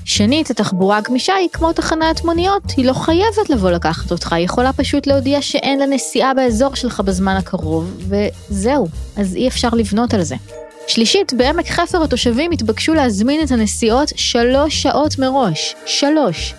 שנית, 0.05 0.49
התחבורה 0.49 0.97
הגמישה 0.97 1.33
היא 1.33 1.49
כמו 1.53 1.73
תחנת 1.73 2.23
מוניות, 2.23 2.63
היא 2.77 2.85
לא 2.85 2.93
חייבת 2.93 3.49
לבוא 3.49 3.71
לקחת 3.71 4.11
אותך, 4.11 4.33
היא 4.33 4.45
יכולה 4.45 4.73
פשוט 4.73 5.07
להודיע 5.07 5.41
שאין 5.41 5.79
לה 5.79 5.85
נסיעה 5.85 6.33
באזור 6.33 6.75
שלך 6.75 6.99
בזמן 6.99 7.35
הקרוב, 7.35 7.97
וזהו, 8.09 8.87
אז 9.17 9.35
אי 9.35 9.47
אפשר 9.47 9.69
לבנות 9.69 10.13
על 10.13 10.23
זה. 10.23 10.35
שלישית, 10.87 11.33
בעמק 11.33 11.67
חפר 11.67 12.03
התושבים 12.03 12.51
התבקשו 12.51 12.93
להזמין 12.93 13.43
את 13.43 13.51
הנסיעות 13.51 14.11
שלוש 14.15 14.81
שעות 14.81 15.19
מראש. 15.19 15.75
שלוש. 15.85 16.53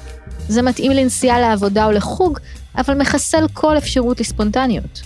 זה 0.48 0.62
מתאים 0.62 0.92
לנסיעה 0.92 1.40
לעבודה 1.40 1.86
או 1.86 1.92
לחוג, 1.92 2.38
אבל 2.78 2.94
מחסל 2.94 3.46
כל 3.52 3.78
אפשרות 3.78 4.20
לספונטניות. 4.20 5.02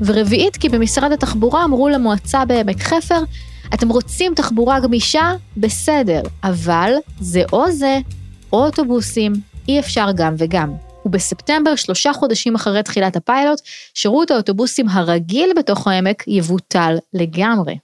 ורביעית, 0.00 0.56
כי 0.56 0.68
במשרד 0.68 1.12
התחבורה 1.12 1.64
אמרו 1.64 1.88
למועצה 1.88 2.44
בעמק 2.44 2.82
חפר 2.82 3.22
אתם 3.74 3.88
רוצים 3.88 4.34
תחבורה 4.34 4.80
גמישה? 4.80 5.32
בסדר, 5.56 6.22
אבל 6.44 6.92
זה 7.20 7.42
או 7.52 7.70
זה, 7.70 7.98
או 8.52 8.64
אוטובוסים, 8.64 9.32
אי 9.68 9.80
אפשר 9.80 10.08
גם 10.16 10.34
וגם. 10.38 10.72
ובספטמבר, 11.06 11.76
שלושה 11.76 12.12
חודשים 12.12 12.54
אחרי 12.54 12.82
תחילת 12.82 13.16
הפיילוט, 13.16 13.60
שירות 13.94 14.30
האוטובוסים 14.30 14.88
הרגיל 14.88 15.50
בתוך 15.56 15.86
העמק 15.86 16.24
יבוטל 16.28 16.96
לגמרי. 17.14 17.74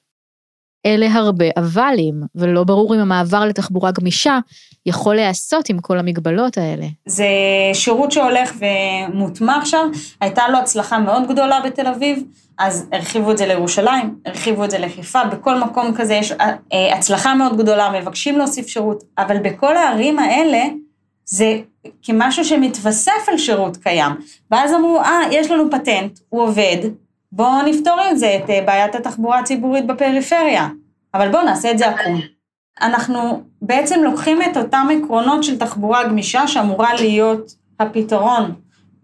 אלה 0.86 1.06
הרבה 1.12 1.44
אבלים, 1.58 2.22
ולא 2.34 2.64
ברור 2.64 2.94
אם 2.94 3.00
המעבר 3.00 3.44
לתחבורה 3.44 3.90
גמישה 3.90 4.38
יכול 4.86 5.14
להיעשות 5.14 5.68
עם 5.68 5.78
כל 5.78 5.98
המגבלות 5.98 6.58
האלה. 6.58 6.86
זה 7.06 7.26
שירות 7.72 8.12
שהולך 8.12 8.52
ומוטמע 8.58 9.56
עכשיו, 9.56 9.86
הייתה 10.20 10.48
לו 10.48 10.58
הצלחה 10.58 10.98
מאוד 10.98 11.28
גדולה 11.28 11.60
בתל 11.60 11.86
אביב, 11.86 12.22
אז 12.58 12.86
הרחיבו 12.92 13.30
את 13.30 13.38
זה 13.38 13.46
לירושלים, 13.46 14.14
הרחיבו 14.26 14.64
את 14.64 14.70
זה 14.70 14.78
לחיפה, 14.78 15.24
בכל 15.24 15.58
מקום 15.58 15.94
כזה 15.96 16.14
יש 16.14 16.32
אה, 16.32 16.96
הצלחה 16.96 17.34
מאוד 17.34 17.56
גדולה, 17.58 18.00
מבקשים 18.00 18.38
להוסיף 18.38 18.66
שירות, 18.66 19.04
אבל 19.18 19.38
בכל 19.38 19.76
הערים 19.76 20.18
האלה 20.18 20.64
זה 21.24 21.58
כמשהו 22.02 22.44
שמתווסף 22.44 23.28
על 23.28 23.38
שירות 23.38 23.76
קיים. 23.76 24.12
ואז 24.50 24.72
אמרו, 24.72 25.00
אה, 25.00 25.20
יש 25.30 25.50
לנו 25.50 25.70
פטנט, 25.70 26.18
הוא 26.28 26.42
עובד, 26.42 26.76
בואו 27.36 27.62
נפתור 27.62 28.00
עם 28.10 28.16
זה 28.16 28.36
את 28.44 28.50
אה, 28.50 28.60
בעיית 28.66 28.94
התחבורה 28.94 29.38
הציבורית 29.38 29.86
בפריפריה, 29.86 30.68
אבל 31.14 31.30
בואו 31.30 31.42
נעשה 31.42 31.70
את 31.70 31.78
זה 31.78 31.88
עקום. 31.88 32.20
אנחנו 32.82 33.42
בעצם 33.62 34.02
לוקחים 34.02 34.42
את 34.42 34.56
אותם 34.56 34.88
עקרונות 34.98 35.44
של 35.44 35.58
תחבורה 35.58 36.04
גמישה 36.04 36.48
שאמורה 36.48 36.94
להיות 36.94 37.54
הפתרון 37.80 38.54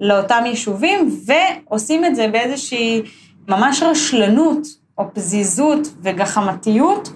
לאותם 0.00 0.42
יישובים, 0.46 1.08
ועושים 1.26 2.04
את 2.04 2.16
זה 2.16 2.28
באיזושהי 2.28 3.02
ממש 3.48 3.82
רשלנות 3.82 4.66
או 4.98 5.04
פזיזות 5.14 5.88
וגחמתיות, 6.02 7.08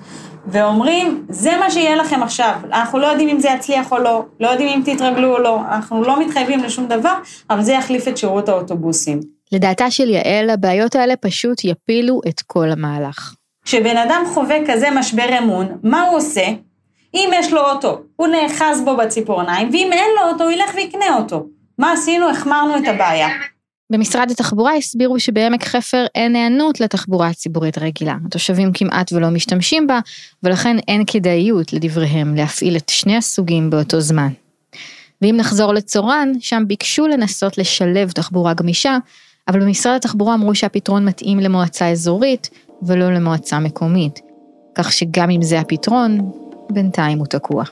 ואומרים, 0.46 1.26
זה 1.28 1.56
מה 1.60 1.70
שיהיה 1.70 1.96
לכם 1.96 2.22
עכשיו, 2.22 2.54
אנחנו 2.64 2.98
לא 2.98 3.06
יודעים 3.06 3.28
אם 3.28 3.40
זה 3.40 3.48
יצליח 3.48 3.92
או 3.92 3.98
לא, 3.98 4.24
לא 4.40 4.48
יודעים 4.48 4.68
אם 4.68 4.94
תתרגלו 4.94 5.36
או 5.36 5.38
לא, 5.38 5.60
אנחנו 5.60 6.02
לא 6.02 6.20
מתחייבים 6.20 6.60
לשום 6.60 6.86
דבר, 6.86 7.14
אבל 7.50 7.62
זה 7.62 7.72
יחליף 7.72 8.08
את 8.08 8.16
שירות 8.16 8.48
האוטובוסים. 8.48 9.33
לדעתה 9.54 9.90
של 9.90 10.08
יעל, 10.08 10.50
הבעיות 10.50 10.94
האלה 10.94 11.16
פשוט 11.16 11.64
יפילו 11.64 12.20
את 12.28 12.40
כל 12.46 12.70
המהלך. 12.70 13.34
כשבן 13.64 13.96
אדם 13.96 14.22
חווה 14.34 14.56
כזה 14.66 14.90
משבר 14.90 15.38
אמון, 15.38 15.78
מה 15.82 16.02
הוא 16.02 16.16
עושה? 16.16 16.46
אם 17.14 17.30
יש 17.34 17.52
לו 17.52 17.70
אוטו, 17.70 18.02
הוא 18.16 18.26
נאחז 18.26 18.80
בו 18.84 18.96
בציפורניים, 18.96 19.68
ואם 19.72 19.90
אין 19.92 20.10
לו 20.16 20.30
אוטו, 20.30 20.44
הוא 20.44 20.52
ילך 20.52 20.74
ויקנה 20.74 21.16
אותו. 21.16 21.46
מה 21.78 21.92
עשינו? 21.92 22.30
החמרנו 22.30 22.76
את 22.76 22.82
הבעיה. 22.88 23.28
במשרד 23.92 24.30
התחבורה 24.30 24.74
הסבירו 24.74 25.20
שבעמק 25.20 25.64
חפר 25.64 26.06
אין 26.14 26.36
היענות 26.36 26.80
לתחבורה 26.80 27.28
הציבורית 27.28 27.78
רגילה. 27.78 28.16
התושבים 28.26 28.72
כמעט 28.72 29.12
ולא 29.12 29.30
משתמשים 29.30 29.86
בה, 29.86 30.00
ולכן 30.42 30.76
אין 30.88 31.02
כדאיות, 31.06 31.72
לדבריהם, 31.72 32.34
להפעיל 32.34 32.76
את 32.76 32.88
שני 32.88 33.16
הסוגים 33.16 33.70
באותו 33.70 34.00
זמן. 34.00 34.28
ואם 35.22 35.34
נחזור 35.36 35.74
לצורן, 35.74 36.32
שם 36.40 36.62
ביקשו 36.66 37.06
לנסות 37.06 37.58
לשלב 37.58 38.10
תחבורה 38.10 38.54
גמישה, 38.54 38.98
אבל 39.48 39.60
במשרד 39.60 39.96
התחבורה 39.96 40.34
אמרו 40.34 40.54
שהפתרון 40.54 41.04
מתאים 41.04 41.40
למועצה 41.40 41.88
אזורית 41.88 42.50
ולא 42.82 43.12
למועצה 43.12 43.58
מקומית. 43.58 44.20
כך 44.74 44.92
שגם 44.92 45.30
אם 45.30 45.42
זה 45.42 45.60
הפתרון, 45.60 46.30
בינתיים 46.70 47.18
הוא 47.18 47.26
תקוע. 47.26 47.64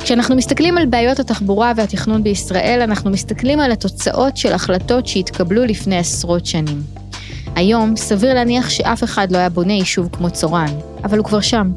כשאנחנו 0.00 0.36
מסתכלים 0.36 0.78
על 0.78 0.86
בעיות 0.86 1.20
התחבורה 1.20 1.72
והתכנון 1.76 2.22
בישראל, 2.22 2.80
אנחנו 2.82 3.10
מסתכלים 3.10 3.60
על 3.60 3.72
התוצאות 3.72 4.36
של 4.36 4.52
החלטות 4.52 5.06
שהתקבלו 5.06 5.64
לפני 5.64 5.98
עשרות 5.98 6.46
שנים. 6.46 6.82
היום, 7.54 7.96
סביר 7.96 8.34
להניח 8.34 8.70
שאף 8.70 9.04
אחד 9.04 9.32
לא 9.32 9.38
היה 9.38 9.48
בונה 9.48 9.72
יישוב 9.72 10.08
כמו 10.12 10.30
צורן, 10.30 10.78
אבל 11.04 11.18
הוא 11.18 11.26
כבר 11.26 11.40
שם. 11.40 11.72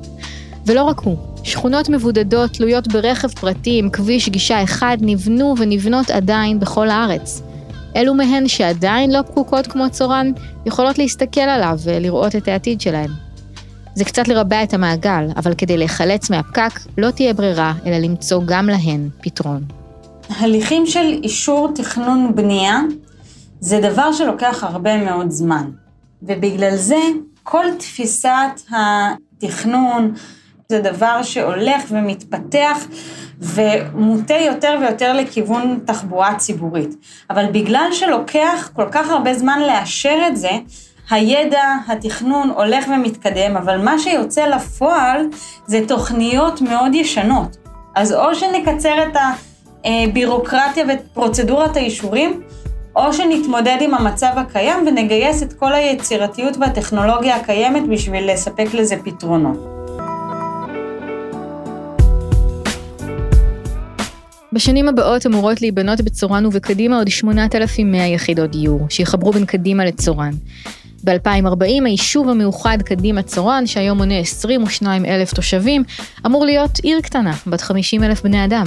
ולא 0.65 0.83
רק 0.83 0.99
הוא, 0.99 1.17
שכונות 1.45 1.89
מבודדות 1.89 2.51
תלויות 2.51 2.87
ברכב 2.87 3.27
פרטי 3.27 3.79
עם 3.79 3.89
כביש 3.89 4.29
גישה 4.29 4.63
אחד 4.63 4.97
נבנו 5.01 5.55
ונבנות 5.57 6.09
עדיין 6.11 6.59
בכל 6.59 6.89
הארץ. 6.89 7.41
אלו 7.95 8.13
מהן 8.13 8.47
שעדיין 8.47 9.11
לא 9.11 9.21
פקוקות 9.21 9.67
כמו 9.67 9.89
צורן, 9.89 10.31
יכולות 10.65 10.97
להסתכל 10.97 11.41
עליו 11.41 11.79
ולראות 11.83 12.35
את 12.35 12.47
העתיד 12.47 12.81
שלהם. 12.81 13.09
זה 13.95 14.05
קצת 14.05 14.27
לרבע 14.27 14.63
את 14.63 14.73
המעגל, 14.73 15.27
אבל 15.35 15.53
כדי 15.53 15.77
להיחלץ 15.77 16.29
מהפקק, 16.29 16.79
לא 16.97 17.11
תהיה 17.11 17.33
ברירה, 17.33 17.73
אלא 17.85 17.97
למצוא 17.97 18.41
גם 18.45 18.69
להן 18.69 19.09
פתרון. 19.21 19.63
הליכים 20.29 20.85
של 20.85 21.19
אישור 21.23 21.71
תכנון 21.75 22.35
בנייה 22.35 22.81
זה 23.59 23.79
דבר 23.79 24.11
שלוקח 24.11 24.63
הרבה 24.63 24.97
מאוד 24.97 25.31
זמן, 25.31 25.69
ובגלל 26.23 26.75
זה 26.75 26.99
כל 27.43 27.65
תפיסת 27.79 28.61
התכנון 28.71 30.13
זה 30.69 30.81
דבר 30.81 31.23
שהולך 31.23 31.83
ומתפתח 31.89 32.87
ומוטה 33.39 34.35
יותר 34.35 34.77
ויותר 34.81 35.13
לכיוון 35.13 35.79
תחבורה 35.85 36.35
ציבורית. 36.35 36.95
אבל 37.29 37.45
בגלל 37.51 37.87
שלוקח 37.91 38.69
כל 38.75 38.85
כך 38.91 39.09
הרבה 39.09 39.33
זמן 39.33 39.59
לאשר 39.59 40.19
את 40.27 40.37
זה, 40.37 40.51
הידע, 41.09 41.63
התכנון 41.87 42.49
הולך 42.49 42.85
ומתקדם, 42.87 43.57
אבל 43.57 43.77
מה 43.77 43.99
שיוצא 43.99 44.45
לפועל 44.45 45.27
זה 45.65 45.79
תוכניות 45.87 46.61
מאוד 46.61 46.95
ישנות. 46.95 47.57
אז 47.95 48.13
או 48.13 48.35
שנקצר 48.35 49.03
את 49.03 49.17
הבירוקרטיה 49.85 50.85
ואת 50.87 51.01
פרוצדורת 51.13 51.77
האישורים, 51.77 52.41
או 52.95 53.13
שנתמודד 53.13 53.77
עם 53.81 53.93
המצב 53.93 54.31
הקיים 54.35 54.87
ונגייס 54.87 55.43
את 55.43 55.53
כל 55.53 55.73
היצירתיות 55.73 56.57
והטכנולוגיה 56.57 57.35
הקיימת 57.35 57.87
בשביל 57.87 58.31
לספק 58.31 58.67
לזה 58.73 58.95
פתרונות. 59.03 59.74
בשנים 64.55 64.89
הבאות 64.89 65.25
אמורות 65.25 65.61
להיבנות 65.61 66.01
בצורן 66.01 66.45
ובקדימה 66.45 66.97
עוד 66.97 67.07
8,100 67.07 68.07
יחידות 68.07 68.51
דיור, 68.51 68.85
שיחברו 68.89 69.31
בין 69.31 69.45
קדימה 69.45 69.85
לצורן. 69.85 70.31
ב-2040 71.03 71.85
היישוב 71.85 72.29
המאוחד 72.29 72.77
קדימה 72.81 73.21
צורן, 73.21 73.67
שהיום 73.67 73.97
מונה 73.97 74.19
22 74.19 75.05
אלף 75.05 75.33
תושבים, 75.33 75.83
אמור 76.25 76.45
להיות 76.45 76.79
עיר 76.83 77.01
קטנה, 77.01 77.33
בת 77.47 77.61
50 77.61 78.03
אלף 78.03 78.21
בני 78.23 78.45
אדם. 78.45 78.65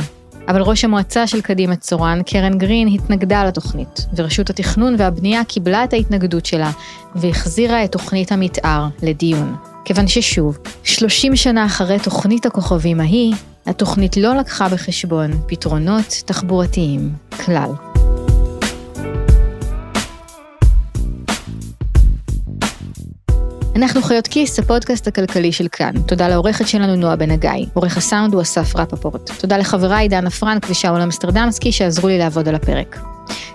אבל 0.49 0.63
ראש 0.63 0.85
המועצה 0.85 1.27
של 1.27 1.41
קדימה 1.41 1.77
צורן, 1.77 2.23
קרן 2.27 2.59
גרין, 2.59 2.89
התנגדה 2.89 3.45
לתוכנית, 3.45 4.07
ורשות 4.17 4.51
התכנון 4.51 4.95
והבנייה 4.99 5.45
קיבלה 5.45 5.85
את 5.85 5.93
ההתנגדות 5.93 6.47
שלה, 6.47 6.71
והחזירה 7.15 7.85
את 7.85 7.93
תוכנית 7.93 8.33
המתאר 8.33 8.87
לדיון. 9.03 9.57
כיוון 9.85 10.09
ששוב, 10.09 10.59
30 10.85 11.37
שנה 11.37 11.67
אחרי 11.67 11.99
תוכנית 11.99 12.47
הכוכבים 12.47 13.01
ההיא, 13.01 13.35
התוכנית 13.69 14.17
לא 14.17 14.37
לקחה 14.37 14.69
בחשבון 14.69 15.31
פתרונות 15.47 16.23
תחבורתיים 16.27 17.13
כלל. 17.45 17.71
אנחנו 23.77 24.03
חיות 24.03 24.27
כיס, 24.27 24.59
הפודקאסט 24.59 25.07
הכלכלי 25.07 25.53
של 25.53 25.69
כאן. 25.69 25.93
תודה 26.07 26.29
לעורכת 26.29 26.69
שלנו 26.69 26.97
נועה 26.97 27.17
בן 27.17 27.31
הגיא. 27.31 27.51
עורך 27.75 27.97
הסאונד 27.97 28.35
הוא 28.35 28.43
אסף 28.43 28.77
רפפורט. 28.77 29.31
תודה 29.41 29.57
לחבריי 29.57 30.09
דנה 30.09 30.31
פרנק 30.31 30.67
ושאול 30.71 31.01
אמסטרדמסקי 31.01 31.73
שעזרו 31.73 32.09
לי 32.09 32.19
לעבוד 32.19 32.49
על 32.49 32.55
הפרק. 32.55 33.01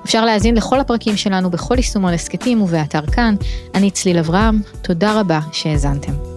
אפשר 0.06 0.26
להאזין 0.26 0.56
לכל 0.56 0.80
הפרקים 0.80 1.18
שלנו 1.18 1.50
בכל 1.50 1.76
יישומון 1.78 2.14
הסכתים 2.14 2.62
ובאתר 2.62 3.06
כאן. 3.06 3.36
אני 3.76 3.92
צליל 3.92 4.18
אברהם, 4.18 4.62
תודה 4.82 5.20
רבה 5.20 5.40
שהאזנתם. 5.52 6.33